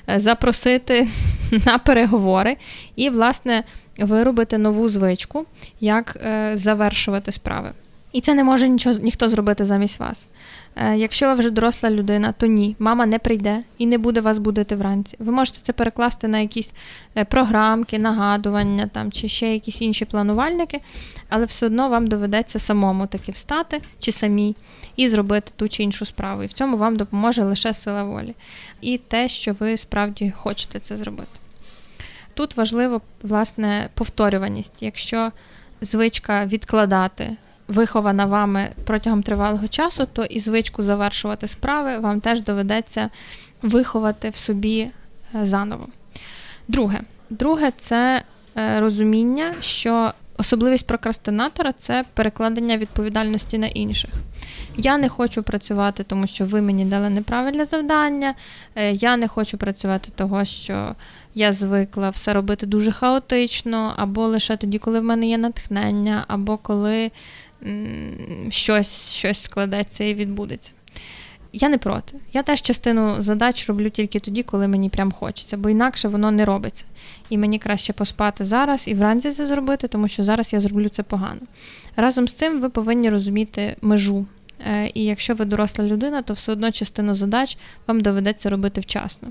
е, 0.09 0.19
запросити 0.19 1.07
на 1.65 1.77
переговори 1.77 2.57
і, 2.95 3.09
власне, 3.09 3.63
виробити 3.97 4.57
нову 4.57 4.89
звичку, 4.89 5.45
як 5.79 6.17
завершувати 6.53 7.31
справи. 7.31 7.71
І 8.13 8.21
це 8.21 8.33
не 8.33 8.43
може 8.43 8.67
нічого 8.67 8.95
ніхто 8.99 9.29
зробити 9.29 9.65
замість 9.65 9.99
вас. 9.99 10.27
Е, 10.75 10.97
Якщо 10.97 11.27
ви 11.27 11.33
вже 11.33 11.49
доросла 11.49 11.91
людина, 11.91 12.31
то 12.31 12.45
ні, 12.45 12.75
мама 12.79 13.05
не 13.05 13.19
прийде 13.19 13.63
і 13.77 13.85
не 13.85 13.97
буде 13.97 14.21
вас 14.21 14.37
будити 14.37 14.75
вранці. 14.75 15.17
Ви 15.19 15.31
можете 15.31 15.59
це 15.61 15.73
перекласти 15.73 16.27
на 16.27 16.39
якісь 16.39 16.73
е, 17.17 17.25
програмки, 17.25 17.99
нагадування 17.99 18.87
там 18.87 19.11
чи 19.11 19.27
ще 19.27 19.53
якісь 19.53 19.81
інші 19.81 20.05
планувальники, 20.05 20.79
але 21.29 21.45
все 21.45 21.65
одно 21.65 21.89
вам 21.89 22.07
доведеться 22.07 22.59
самому 22.59 23.07
таки 23.07 23.31
встати 23.31 23.81
чи 23.99 24.11
самій 24.11 24.55
і 24.95 25.07
зробити 25.07 25.51
ту 25.55 25.69
чи 25.69 25.83
іншу 25.83 26.05
справу. 26.05 26.43
І 26.43 26.45
в 26.45 26.53
цьому 26.53 26.77
вам 26.77 26.95
допоможе 26.95 27.43
лише 27.43 27.73
сила 27.73 28.03
волі 28.03 28.35
і 28.81 28.97
те, 28.97 29.29
що 29.29 29.55
ви 29.59 29.77
справді 29.77 30.33
хочете 30.35 30.79
це 30.79 30.97
зробити. 30.97 31.39
Тут 32.33 32.57
важливо, 32.57 33.01
власне, 33.21 33.89
повторюваність. 33.93 34.73
Якщо 34.79 35.31
звичка 35.81 36.45
відкладати 36.45 37.37
вихована 37.67 38.25
вами 38.25 38.71
протягом 38.85 39.23
тривалого 39.23 39.67
часу, 39.67 40.07
то 40.13 40.23
і 40.23 40.39
звичку 40.39 40.83
завершувати 40.83 41.47
справи 41.47 41.97
вам 41.97 42.21
теж 42.21 42.41
доведеться 42.41 43.09
виховати 43.61 44.29
в 44.29 44.35
собі 44.35 44.79
е, 45.35 45.45
заново. 45.45 45.87
Друге, 46.67 47.01
Друге, 47.29 47.71
це 47.77 48.21
е, 48.57 48.79
розуміння, 48.79 49.53
що 49.59 50.13
особливість 50.37 50.87
прокрастинатора 50.87 51.73
це 51.77 52.05
перекладення 52.13 52.77
відповідальності 52.77 53.57
на 53.57 53.67
інших. 53.67 54.09
Я 54.77 54.97
не 54.97 55.09
хочу 55.09 55.43
працювати, 55.43 56.03
тому 56.03 56.27
що 56.27 56.45
ви 56.45 56.61
мені 56.61 56.85
дали 56.85 57.09
неправильне 57.09 57.65
завдання. 57.65 58.33
Е, 58.75 58.91
я 58.91 59.17
не 59.17 59.27
хочу 59.27 59.57
працювати 59.57 60.11
того, 60.15 60.45
що 60.45 60.95
я 61.35 61.53
звикла 61.53 62.09
все 62.09 62.33
робити 62.33 62.65
дуже 62.65 62.91
хаотично, 62.91 63.93
або 63.97 64.27
лише 64.27 64.57
тоді, 64.57 64.79
коли 64.79 64.99
в 64.99 65.03
мене 65.03 65.27
є 65.27 65.37
натхнення, 65.37 66.25
або 66.27 66.57
коли 66.57 67.11
щось, 68.49 69.11
щось 69.11 69.41
складеться 69.41 70.03
і 70.03 70.13
відбудеться. 70.13 70.71
Я 71.53 71.69
не 71.69 71.77
проти. 71.77 72.17
Я 72.33 72.43
теж 72.43 72.61
частину 72.61 73.21
задач 73.21 73.69
роблю 73.69 73.89
тільки 73.89 74.19
тоді, 74.19 74.43
коли 74.43 74.67
мені 74.67 74.89
прям 74.89 75.11
хочеться, 75.11 75.57
бо 75.57 75.69
інакше 75.69 76.07
воно 76.07 76.31
не 76.31 76.45
робиться. 76.45 76.85
І 77.29 77.37
мені 77.37 77.59
краще 77.59 77.93
поспати 77.93 78.43
зараз 78.43 78.87
і 78.87 78.93
вранці 78.93 79.31
це 79.31 79.45
зробити, 79.45 79.87
тому 79.87 80.07
що 80.07 80.23
зараз 80.23 80.53
я 80.53 80.59
зроблю 80.59 80.89
це 80.89 81.03
погано. 81.03 81.41
Разом 81.95 82.27
з 82.27 82.33
цим 82.33 82.61
ви 82.61 82.69
повинні 82.69 83.09
розуміти 83.09 83.75
межу 83.81 84.25
і 84.93 85.03
якщо 85.03 85.35
ви 85.35 85.45
доросла 85.45 85.85
людина, 85.85 86.21
то 86.21 86.33
все 86.33 86.51
одно 86.51 86.71
частину 86.71 87.13
задач 87.13 87.57
вам 87.87 88.01
доведеться 88.01 88.49
робити 88.49 88.81
вчасно, 88.81 89.27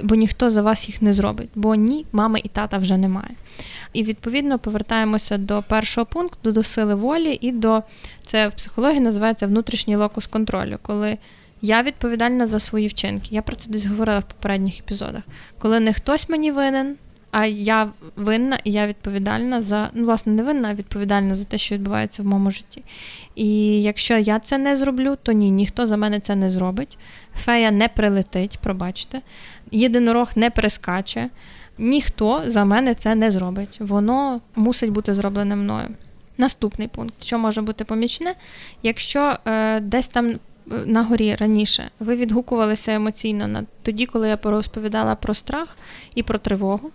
бо 0.00 0.14
ніхто 0.14 0.50
за 0.50 0.62
вас 0.62 0.88
їх 0.88 1.02
не 1.02 1.12
зробить, 1.12 1.48
бо 1.54 1.74
ні, 1.74 2.06
мами 2.12 2.40
і 2.44 2.48
тата 2.48 2.78
вже 2.78 2.96
немає. 2.96 3.30
І 3.92 4.02
відповідно 4.02 4.58
повертаємося 4.58 5.38
до 5.38 5.62
першого 5.62 6.06
пункту, 6.06 6.52
до 6.52 6.62
сили 6.62 6.94
волі 6.94 7.38
і 7.40 7.52
до 7.52 7.82
це 8.26 8.48
в 8.48 8.52
психології 8.52 9.00
називається 9.00 9.46
внутрішній 9.46 9.96
локус 9.96 10.26
контролю, 10.26 10.78
коли. 10.82 11.18
Я 11.64 11.82
відповідальна 11.82 12.46
за 12.46 12.58
свої 12.58 12.88
вчинки. 12.88 13.28
Я 13.30 13.42
про 13.42 13.56
це 13.56 13.70
десь 13.70 13.86
говорила 13.86 14.18
в 14.18 14.24
попередніх 14.24 14.80
епізодах. 14.80 15.22
Коли 15.58 15.80
не 15.80 15.92
хтось 15.92 16.28
мені 16.28 16.52
винен, 16.52 16.96
а 17.32 17.46
я 17.46 17.88
винна 18.16 18.58
і 18.64 18.72
я 18.72 18.86
відповідальна 18.86 19.60
за, 19.60 19.90
ну, 19.94 20.04
власне, 20.04 20.32
не 20.32 20.42
винна, 20.42 20.68
а 20.68 20.74
відповідальна 20.74 21.34
за 21.34 21.44
те, 21.44 21.58
що 21.58 21.74
відбувається 21.74 22.22
в 22.22 22.26
моєму 22.26 22.50
житті. 22.50 22.82
І 23.34 23.82
якщо 23.82 24.18
я 24.18 24.38
це 24.38 24.58
не 24.58 24.76
зроблю, 24.76 25.16
то 25.22 25.32
ні, 25.32 25.50
ніхто 25.50 25.86
за 25.86 25.96
мене 25.96 26.20
це 26.20 26.36
не 26.36 26.50
зробить. 26.50 26.98
Фея 27.36 27.70
не 27.70 27.88
прилетить, 27.88 28.58
пробачте, 28.58 29.20
єдинорог 29.70 30.30
не 30.36 30.50
прискаче, 30.50 31.30
ніхто 31.78 32.42
за 32.46 32.64
мене 32.64 32.94
це 32.94 33.14
не 33.14 33.30
зробить. 33.30 33.76
Воно 33.80 34.40
мусить 34.56 34.90
бути 34.90 35.14
зроблене 35.14 35.56
мною. 35.56 35.88
Наступний 36.38 36.88
пункт, 36.88 37.14
що 37.22 37.38
може 37.38 37.62
бути 37.62 37.84
помічне, 37.84 38.34
якщо 38.82 39.36
е, 39.46 39.80
десь 39.80 40.08
там 40.08 40.34
на 40.66 41.02
горі 41.02 41.34
раніше 41.34 41.90
ви 42.00 42.16
відгукувалися 42.16 42.94
емоційно 42.94 43.48
на 43.48 43.64
тоді, 43.82 44.06
коли 44.06 44.28
я 44.28 44.36
порозповідала 44.36 45.14
про 45.14 45.34
страх 45.34 45.76
і 46.14 46.22
про 46.22 46.38
тривогу, 46.38 46.90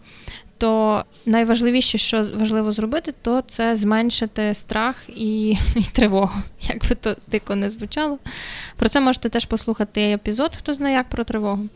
то 0.58 1.04
найважливіше, 1.26 1.98
що 1.98 2.26
важливо 2.36 2.72
зробити, 2.72 3.14
то 3.22 3.42
це 3.42 3.76
зменшити 3.76 4.54
страх 4.54 4.96
і, 5.08 5.50
і 5.76 5.84
тривогу, 5.92 6.40
як 6.62 6.90
би 6.90 6.96
то 6.96 7.16
дико 7.28 7.56
не 7.56 7.70
звучало. 7.70 8.18
Про 8.76 8.90
це 8.90 9.00
можете 9.00 9.30
теж 9.30 9.46
послухати 9.46 10.02
епізод, 10.02 10.56
хто 10.58 10.74
знає, 10.74 10.96
як 10.96 11.10
про 11.10 11.24
тривогу. 11.24 11.70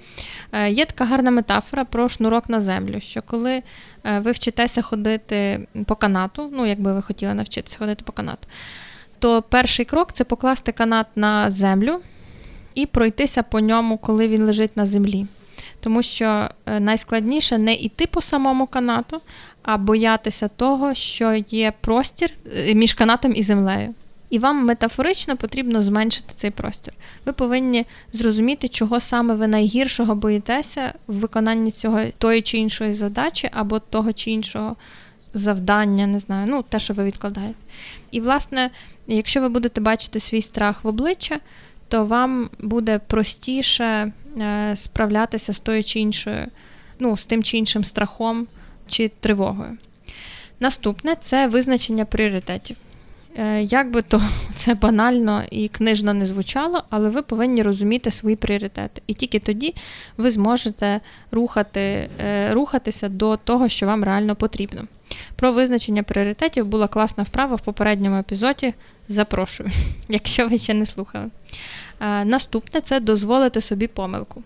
Е, 0.52 0.72
Є 0.72 0.86
така 0.86 1.06
гарна 1.06 1.32
метафора 1.32 1.86
про 1.86 2.10
шнурок 2.10 2.50
на 2.50 2.62
землю, 2.62 3.02
що 3.02 3.22
коли 3.26 3.64
е, 4.04 4.20
ви 4.20 4.32
вчитеся 4.32 4.82
ходити 4.82 5.68
по 5.86 5.96
канату, 5.96 6.50
ну, 6.54 6.66
якби 6.66 6.94
ви 6.94 7.02
хотіли 7.02 7.34
навчитися 7.34 7.78
ходити 7.80 8.04
по 8.04 8.12
канату, 8.12 8.48
то 9.22 9.42
перший 9.42 9.86
крок 9.86 10.14
це 10.14 10.24
покласти 10.24 10.72
канат 10.72 11.08
на 11.16 11.52
землю 11.52 12.00
і 12.76 12.86
пройтися 12.86 13.44
по 13.44 13.60
ньому, 13.60 13.98
коли 13.98 14.28
він 14.28 14.46
лежить 14.46 14.78
на 14.78 14.86
землі 14.86 15.26
тому 15.82 16.02
що 16.02 16.50
е, 16.66 16.80
найскладніше 16.80 17.58
не 17.58 17.74
йти 17.74 18.08
по 18.08 18.22
самому 18.22 18.68
канату, 18.68 19.22
а 19.64 19.78
боятися 19.78 20.48
того, 20.48 20.96
що 20.96 21.34
є 21.50 21.74
простір 21.82 22.34
е, 22.56 22.74
між 22.76 22.94
канатом 22.94 23.34
і 23.36 23.44
землею. 23.44 23.94
І 24.30 24.40
вам 24.40 24.66
метафорично 24.66 25.38
потрібно 25.38 25.84
зменшити 25.84 26.34
цей 26.36 26.52
простір. 26.52 26.94
Ви 27.26 27.34
повинні 27.34 27.86
зрозуміти, 28.14 28.68
чого 28.68 29.00
саме 29.00 29.36
ви 29.36 29.48
найгіршого 29.48 30.16
боїтеся 30.16 30.94
в 31.08 31.16
виконанні 31.16 31.72
цього 31.72 32.00
тої 32.18 32.42
чи 32.42 32.58
іншої 32.58 32.94
задачі, 32.94 33.50
або 33.54 33.80
того 33.80 34.14
чи 34.14 34.32
іншого 34.32 34.76
завдання, 35.34 36.08
не 36.08 36.20
знаю, 36.20 36.48
ну 36.50 36.64
те, 36.70 36.80
що 36.80 36.94
ви 36.94 37.04
відкладаєте. 37.04 37.56
І, 38.12 38.22
власне, 38.22 38.70
якщо 39.08 39.42
ви 39.42 39.50
будете 39.50 39.82
бачити 39.82 40.20
свій 40.20 40.42
страх 40.42 40.84
в 40.84 40.88
обличчя, 40.88 41.40
то 41.88 42.06
вам 42.06 42.50
буде 42.60 43.00
простіше 43.00 44.12
е, 44.38 44.76
справлятися 44.76 45.54
з 45.54 45.60
тою 45.60 45.84
чи 45.84 46.00
іншою 46.00 46.48
ну, 47.02 47.18
з 47.18 47.26
тим 47.26 47.44
чи 47.44 47.58
іншим 47.58 47.84
страхом 47.84 48.48
чи 48.88 49.12
тривогою. 49.20 49.78
Наступне 50.60 51.16
це 51.16 51.48
визначення 51.48 52.06
пріоритетів. 52.06 52.78
Е, 53.38 53.62
як 53.62 53.92
би 53.92 54.02
то 54.02 54.22
це 54.56 54.74
банально 54.74 55.44
і 55.52 55.68
книжно 55.68 56.14
не 56.14 56.26
звучало, 56.26 56.84
але 56.90 57.10
ви 57.10 57.22
повинні 57.22 57.62
розуміти 57.62 58.12
свої 58.12 58.36
пріоритети. 58.36 59.02
І 59.08 59.14
тільки 59.14 59.40
тоді 59.40 59.76
ви 60.18 60.32
зможете 60.32 61.00
рухати, 61.32 62.10
е, 62.20 62.54
рухатися 62.54 63.10
до 63.10 63.38
того, 63.38 63.70
що 63.70 63.86
вам 63.86 64.04
реально 64.04 64.36
потрібно. 64.36 64.82
Про 65.36 65.52
визначення 65.52 66.04
пріоритетів 66.04 66.66
була 66.66 66.88
класна 66.88 67.24
вправа 67.24 67.56
в 67.56 67.62
попередньому 67.62 68.18
епізоді. 68.18 68.74
Запрошую, 69.08 69.70
якщо 70.10 70.48
ви 70.48 70.58
ще 70.58 70.74
не 70.74 70.86
слухали. 70.86 71.26
Е, 72.02 72.26
наступне 72.26 72.82
це 72.82 73.00
дозволити 73.00 73.62
собі 73.62 73.88
помилку. 73.88 74.44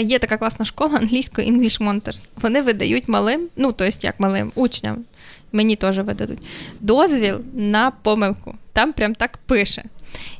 Є 0.00 0.18
така 0.18 0.36
класна 0.36 0.64
школа 0.64 0.96
англійської 0.96 1.52
English 1.52 1.82
Monters. 1.82 2.24
Вони 2.36 2.62
видають 2.62 3.08
малим, 3.08 3.48
ну 3.56 3.72
тобто 3.72 4.06
як 4.06 4.20
малим 4.20 4.52
учням 4.54 5.04
мені 5.52 5.76
теж 5.76 5.98
видадуть 5.98 6.38
дозвіл 6.80 7.40
на 7.54 7.90
помилку. 7.90 8.54
Там 8.72 8.92
прям 8.92 9.14
так 9.14 9.38
пише. 9.46 9.84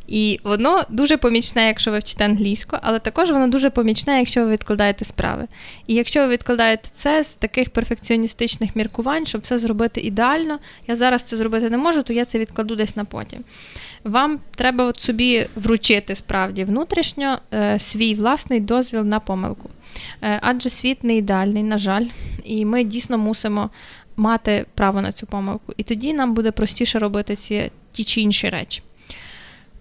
І 0.07 0.41
воно 0.45 0.83
дуже 0.89 1.17
помічне, 1.17 1.67
якщо 1.67 1.91
ви 1.91 1.99
вчите 1.99 2.25
англійську, 2.25 2.77
але 2.83 2.99
також 2.99 3.31
воно 3.31 3.49
дуже 3.49 3.71
помічне, 3.71 4.19
якщо 4.19 4.45
ви 4.45 4.51
відкладаєте 4.51 5.05
справи. 5.05 5.47
І 5.87 5.95
якщо 5.95 6.21
ви 6.21 6.29
відкладаєте 6.29 6.89
це 6.93 7.25
з 7.25 7.37
таких 7.37 7.71
перфекціоністичних 7.71 8.77
міркувань, 8.77 9.27
щоб 9.27 9.41
все 9.41 9.59
зробити 9.59 10.01
ідеально, 10.01 10.59
я 10.87 10.95
зараз 10.95 11.25
це 11.25 11.37
зробити 11.37 11.71
не 11.71 11.79
можу, 11.79 12.03
то 12.03 12.13
я 12.13 12.25
це 12.25 12.39
відкладу 12.39 12.77
десь 12.77 12.97
на 12.97 13.05
потім. 13.05 13.45
Вам 14.05 14.41
треба 14.55 14.85
от 14.85 15.01
собі 15.01 15.47
вручити 15.57 16.15
справді 16.15 16.65
внутрішньо 16.65 17.39
е, 17.55 17.79
свій 17.79 18.15
власний 18.15 18.61
дозвіл 18.61 19.05
на 19.05 19.21
помилку. 19.21 19.71
Е, 20.23 20.39
адже 20.43 20.71
світ 20.71 21.05
не 21.05 21.17
ідеальний, 21.17 21.63
на 21.63 21.79
жаль, 21.79 22.07
і 22.45 22.65
ми 22.65 22.85
дійсно 22.85 23.19
мусимо 23.19 23.71
мати 24.17 24.67
право 24.75 25.01
на 25.01 25.13
цю 25.13 25.27
помилку. 25.27 25.73
І 25.77 25.83
тоді 25.83 26.13
нам 26.13 26.35
буде 26.35 26.51
простіше 26.51 26.99
робити 26.99 27.37
ці 27.37 27.71
ті 27.93 28.05
чи 28.05 28.21
інші 28.21 28.49
речі. 28.49 28.83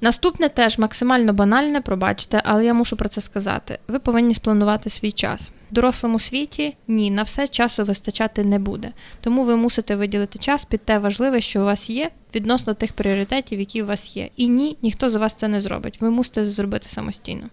Наступне 0.02 0.50
теж 0.50 0.78
максимально 0.78 1.34
банальне, 1.34 1.82
пробачте, 1.82 2.42
але 2.46 2.66
я 2.66 2.74
мушу 2.74 2.96
про 2.96 3.10
це 3.10 3.22
сказати. 3.22 3.80
Ви 3.88 4.00
повинні 4.00 4.34
спланувати 4.34 4.90
свій 4.90 5.12
час. 5.12 5.52
В 5.72 5.74
дорослому 5.74 6.20
світі 6.20 6.76
ні, 6.88 7.12
на 7.12 7.24
все 7.24 7.48
часу 7.48 7.84
вистачати 7.84 8.44
не 8.44 8.60
буде. 8.60 8.92
Тому 9.22 9.44
ви 9.44 9.56
мусите 9.56 9.96
виділити 9.96 10.40
час 10.40 10.66
під 10.66 10.82
те 10.82 11.00
важливе, 11.00 11.42
що 11.42 11.62
у 11.62 11.66
вас 11.66 11.90
є, 11.90 12.12
відносно 12.36 12.74
тих 12.74 12.94
пріоритетів, 12.94 13.60
які 13.60 13.84
у 13.84 13.86
вас 13.86 14.18
є. 14.18 14.30
І 14.36 14.48
ні, 14.48 14.78
ніхто 14.82 15.10
за 15.10 15.20
вас 15.20 15.34
це 15.34 15.48
не 15.48 15.62
зробить. 15.62 15.98
Ви 16.02 16.10
мусите 16.10 16.46
зробити 16.46 16.90
самостійно. 16.90 17.50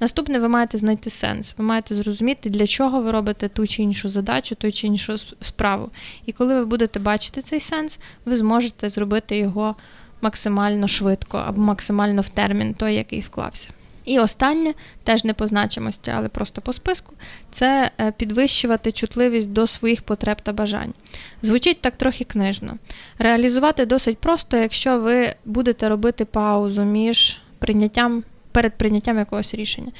Наступне, 0.00 0.38
ви 0.38 0.48
маєте 0.48 0.78
знайти 0.78 1.10
сенс. 1.10 1.54
Ви 1.58 1.64
маєте 1.64 1.94
зрозуміти, 1.94 2.50
для 2.50 2.66
чого 2.66 3.02
ви 3.02 3.10
робите 3.10 3.48
ту 3.48 3.66
чи 3.66 3.82
іншу 3.82 4.08
задачу, 4.08 4.54
ту 4.54 4.72
чи 4.72 4.86
іншу 4.86 5.18
справу. 5.40 5.90
І 6.26 6.32
коли 6.32 6.54
ви 6.54 6.64
будете 6.64 6.98
бачити 6.98 7.42
цей 7.42 7.60
сенс, 7.60 7.98
ви 8.24 8.36
зможете 8.36 8.88
зробити 8.88 9.38
його 9.38 9.76
максимально 10.20 10.88
швидко 10.88 11.38
або 11.38 11.62
максимально 11.62 12.22
в 12.22 12.28
термін 12.28 12.74
той, 12.74 12.94
який 12.94 13.20
вклався. 13.20 13.70
І 14.04 14.18
останнє, 14.18 14.74
теж 15.04 15.24
не 15.24 15.34
по 15.34 15.46
значимості, 15.46 16.12
але 16.16 16.28
просто 16.28 16.60
по 16.60 16.72
списку, 16.72 17.14
це 17.50 17.90
е, 18.00 18.12
підвищувати 18.12 18.92
чутливість 18.92 19.48
до 19.48 19.66
своїх 19.66 20.02
потреб 20.02 20.36
та 20.42 20.52
бажань. 20.52 20.94
Звучить 21.42 21.80
так 21.80 21.96
трохи 21.96 22.24
книжно. 22.24 22.78
Реалізувати 23.18 23.86
досить 23.86 24.18
просто, 24.18 24.56
якщо 24.56 25.00
ви 25.00 25.34
будете 25.44 25.88
робити 25.88 26.24
паузу 26.24 26.82
між 26.82 27.40
прийняттям 27.58 28.24
перед 28.52 28.72
прийняттям 28.78 29.18
якогось 29.18 29.54
рішення. 29.54 29.92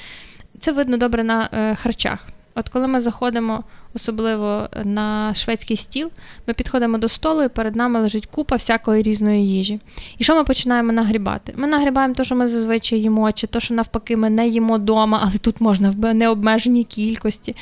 Це 0.59 0.73
видно 0.73 0.97
добре 0.97 1.25
на 1.25 1.49
е, 1.53 1.75
харчах. 1.75 2.27
От 2.59 2.69
коли 2.69 2.87
ми 2.87 3.01
заходимо, 3.01 3.65
особливо 3.95 4.69
на 4.85 5.35
шведський 5.35 5.77
стіл, 5.77 6.11
ми 6.47 6.55
підходимо 6.55 6.99
до 6.99 7.09
столу, 7.09 7.43
і 7.43 7.49
перед 7.49 7.77
нами 7.77 8.01
лежить 8.01 8.27
купа 8.27 8.57
всякої 8.57 9.03
різної 9.03 9.49
їжі. 9.49 9.81
І 10.19 10.25
що 10.25 10.35
ми 10.37 10.45
починаємо 10.45 10.93
нагрібати? 10.93 11.55
Ми 11.57 11.67
нагрібаємо 11.67 12.15
те, 12.15 12.25
що 12.25 12.35
ми 12.35 12.49
зазвичай 12.49 13.01
їмо, 13.01 13.33
чи 13.33 13.47
то, 13.47 13.61
що 13.61 13.75
навпаки, 13.75 14.17
ми 14.17 14.31
не 14.31 14.49
їмо 14.49 14.77
вдома, 14.77 15.21
але 15.23 15.39
тут 15.39 15.61
можна 15.61 15.91
в 15.91 16.15
необмеженій 16.15 16.85
кількості. 16.85 17.57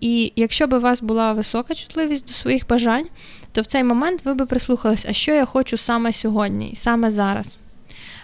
І 0.00 0.32
якщо 0.36 0.66
б 0.66 0.72
у 0.72 0.80
вас 0.80 1.02
була 1.02 1.32
висока 1.32 1.74
чутливість 1.74 2.26
до 2.26 2.32
своїх 2.32 2.68
бажань, 2.68 3.06
то 3.52 3.60
в 3.60 3.66
цей 3.66 3.84
момент 3.84 4.24
ви 4.24 4.34
би 4.34 4.46
прислухались, 4.46 5.06
а 5.08 5.12
що 5.12 5.32
я 5.32 5.44
хочу 5.44 5.76
саме 5.76 6.12
сьогодні, 6.12 6.72
саме 6.74 7.10
зараз. 7.10 7.58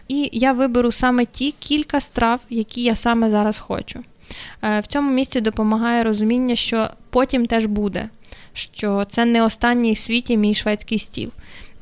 І 0.08 0.30
я 0.32 0.52
виберу 0.52 0.92
саме 0.92 1.24
ті 1.24 1.54
кілька 1.58 2.00
страв, 2.00 2.40
які 2.50 2.82
я 2.82 2.96
саме 2.96 3.30
зараз 3.30 3.58
хочу. 3.58 4.04
Е, 4.62 4.80
в 4.80 4.86
цьому 4.86 5.12
місці 5.12 5.40
допомагає 5.40 6.04
розуміння, 6.04 6.56
що 6.56 6.88
потім 7.10 7.46
теж 7.46 7.66
буде, 7.66 8.08
що 8.52 9.04
це 9.08 9.24
не 9.24 9.42
останній 9.42 9.92
в 9.92 9.98
світі 9.98 10.36
мій 10.36 10.54
шведський 10.54 10.98
стіл. 10.98 11.30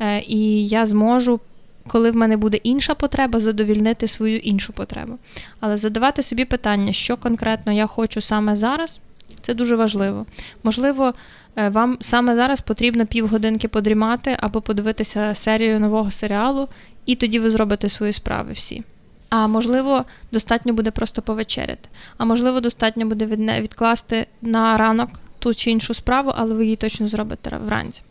Е, 0.00 0.20
і 0.20 0.68
я 0.68 0.86
зможу. 0.86 1.40
Коли 1.86 2.10
в 2.10 2.16
мене 2.16 2.36
буде 2.36 2.56
інша 2.56 2.94
потреба, 2.94 3.40
задовільнити 3.40 4.08
свою 4.08 4.38
іншу 4.38 4.72
потребу. 4.72 5.18
Але 5.60 5.76
задавати 5.76 6.22
собі 6.22 6.44
питання, 6.44 6.92
що 6.92 7.16
конкретно 7.16 7.72
я 7.72 7.86
хочу 7.86 8.20
саме 8.20 8.56
зараз, 8.56 9.00
це 9.40 9.54
дуже 9.54 9.76
важливо. 9.76 10.26
Можливо, 10.62 11.14
е, 11.56 11.68
вам 11.68 11.98
саме 12.00 12.36
зараз 12.36 12.60
потрібно 12.60 13.06
півгодинки 13.06 13.68
подрімати 13.68 14.36
або 14.40 14.60
подивитися 14.60 15.34
серію 15.34 15.80
нового 15.80 16.10
серіалу, 16.10 16.68
і 17.06 17.14
тоді 17.14 17.38
ви 17.38 17.50
зробите 17.50 17.88
свої 17.88 18.12
справи 18.12 18.52
всі. 18.52 18.82
А 19.30 19.46
можливо, 19.46 20.04
достатньо 20.32 20.72
буде 20.72 20.90
просто 20.90 21.22
повечеряти. 21.22 21.88
А 22.16 22.24
можливо, 22.24 22.60
достатньо 22.60 23.06
буде 23.06 23.26
відкласти 23.60 24.26
на 24.42 24.76
ранок 24.76 25.10
ту 25.38 25.54
чи 25.54 25.70
іншу 25.70 25.94
справу, 25.94 26.32
але 26.36 26.54
ви 26.54 26.64
її 26.64 26.76
точно 26.76 27.08
зробите 27.08 27.58
вранці. 27.66 28.02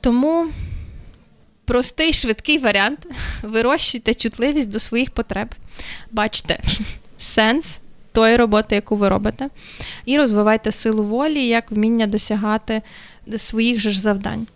Тому 0.00 0.46
простий 1.64 2.12
швидкий 2.12 2.58
варіант: 2.58 3.06
вирощуйте 3.42 4.14
чутливість 4.14 4.70
до 4.70 4.78
своїх 4.78 5.10
потреб, 5.10 5.48
бачите 6.10 6.60
сенс 7.18 7.80
тої 8.12 8.36
роботи, 8.36 8.74
яку 8.74 8.96
ви 8.96 9.08
робите, 9.08 9.48
і 10.04 10.18
розвивайте 10.18 10.72
силу 10.72 11.02
волі 11.02 11.46
як 11.46 11.70
вміння 11.70 12.06
досягати 12.06 12.82
своїх 13.36 13.80
же 13.80 13.90
ж 13.90 14.00
завдань. 14.00 14.46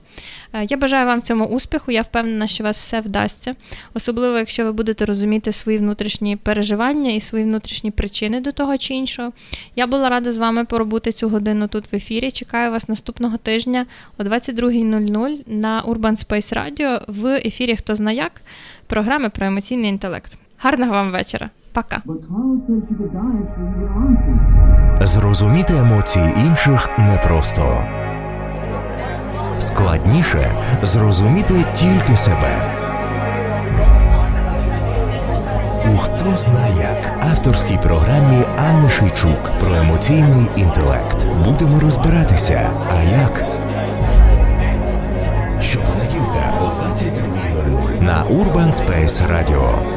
Е, 0.52 0.66
я 0.70 0.76
бажаю 0.76 1.06
вам 1.06 1.22
цьому 1.22 1.44
успіху. 1.44 1.92
Я 1.92 2.02
впевнена, 2.02 2.46
що 2.46 2.64
вас 2.64 2.78
все 2.78 3.00
вдасться, 3.00 3.54
особливо, 3.94 4.38
якщо 4.38 4.64
ви 4.64 4.72
будете 4.72 5.04
розуміти 5.04 5.52
свої 5.52 5.78
внутрішні 5.78 6.36
переживання 6.36 7.10
і 7.10 7.20
свої 7.20 7.44
внутрішні 7.44 7.90
причини 7.90 8.40
до 8.40 8.52
того 8.52 8.78
чи 8.78 8.94
іншого. 8.94 9.32
Я 9.76 9.86
була 9.86 10.08
рада 10.08 10.32
з 10.32 10.38
вами 10.38 10.64
поробити 10.64 11.12
цю 11.12 11.28
годину 11.28 11.68
тут 11.68 11.92
в 11.92 11.96
ефірі. 11.96 12.30
Чекаю 12.30 12.70
вас 12.70 12.88
наступного 12.88 13.36
тижня 13.36 13.86
о 14.18 14.22
22.00 14.22 15.36
на 15.46 15.82
Urban 15.82 16.26
Space 16.26 16.54
Radio 16.58 17.00
в 17.06 17.26
ефірі 17.36 17.76
Хто 17.76 17.94
зна 17.94 18.12
як 18.12 18.32
програми 18.86 19.28
про 19.28 19.46
емоційний 19.46 19.90
інтелект. 19.90 20.38
Гарного 20.58 20.92
вам 20.92 21.10
вечора. 21.10 21.50
Пока. 21.72 22.02
Зрозуміти 25.00 25.76
емоції 25.76 26.24
інших 26.46 26.98
непросто. 26.98 27.86
Складніше 29.58 30.50
зрозуміти 30.82 31.64
тільки 31.74 32.16
себе. 32.16 32.80
У 35.94 35.96
хто 35.96 36.36
зна 36.36 36.66
як 36.80 37.14
авторській 37.20 37.78
програмі 37.82 38.44
Анни 38.68 38.88
Шийчук 38.88 39.50
про 39.60 39.74
емоційний 39.74 40.50
інтелект. 40.56 41.26
Будемо 41.44 41.80
розбиратися. 41.80 42.70
А 42.90 43.02
як? 43.02 43.44
Щопонеділка 45.60 46.54
о 46.60 46.64
22.00 46.64 48.02
на 48.02 48.24
Urban 48.24 48.72
Space 48.72 49.28
Radio. 49.32 49.93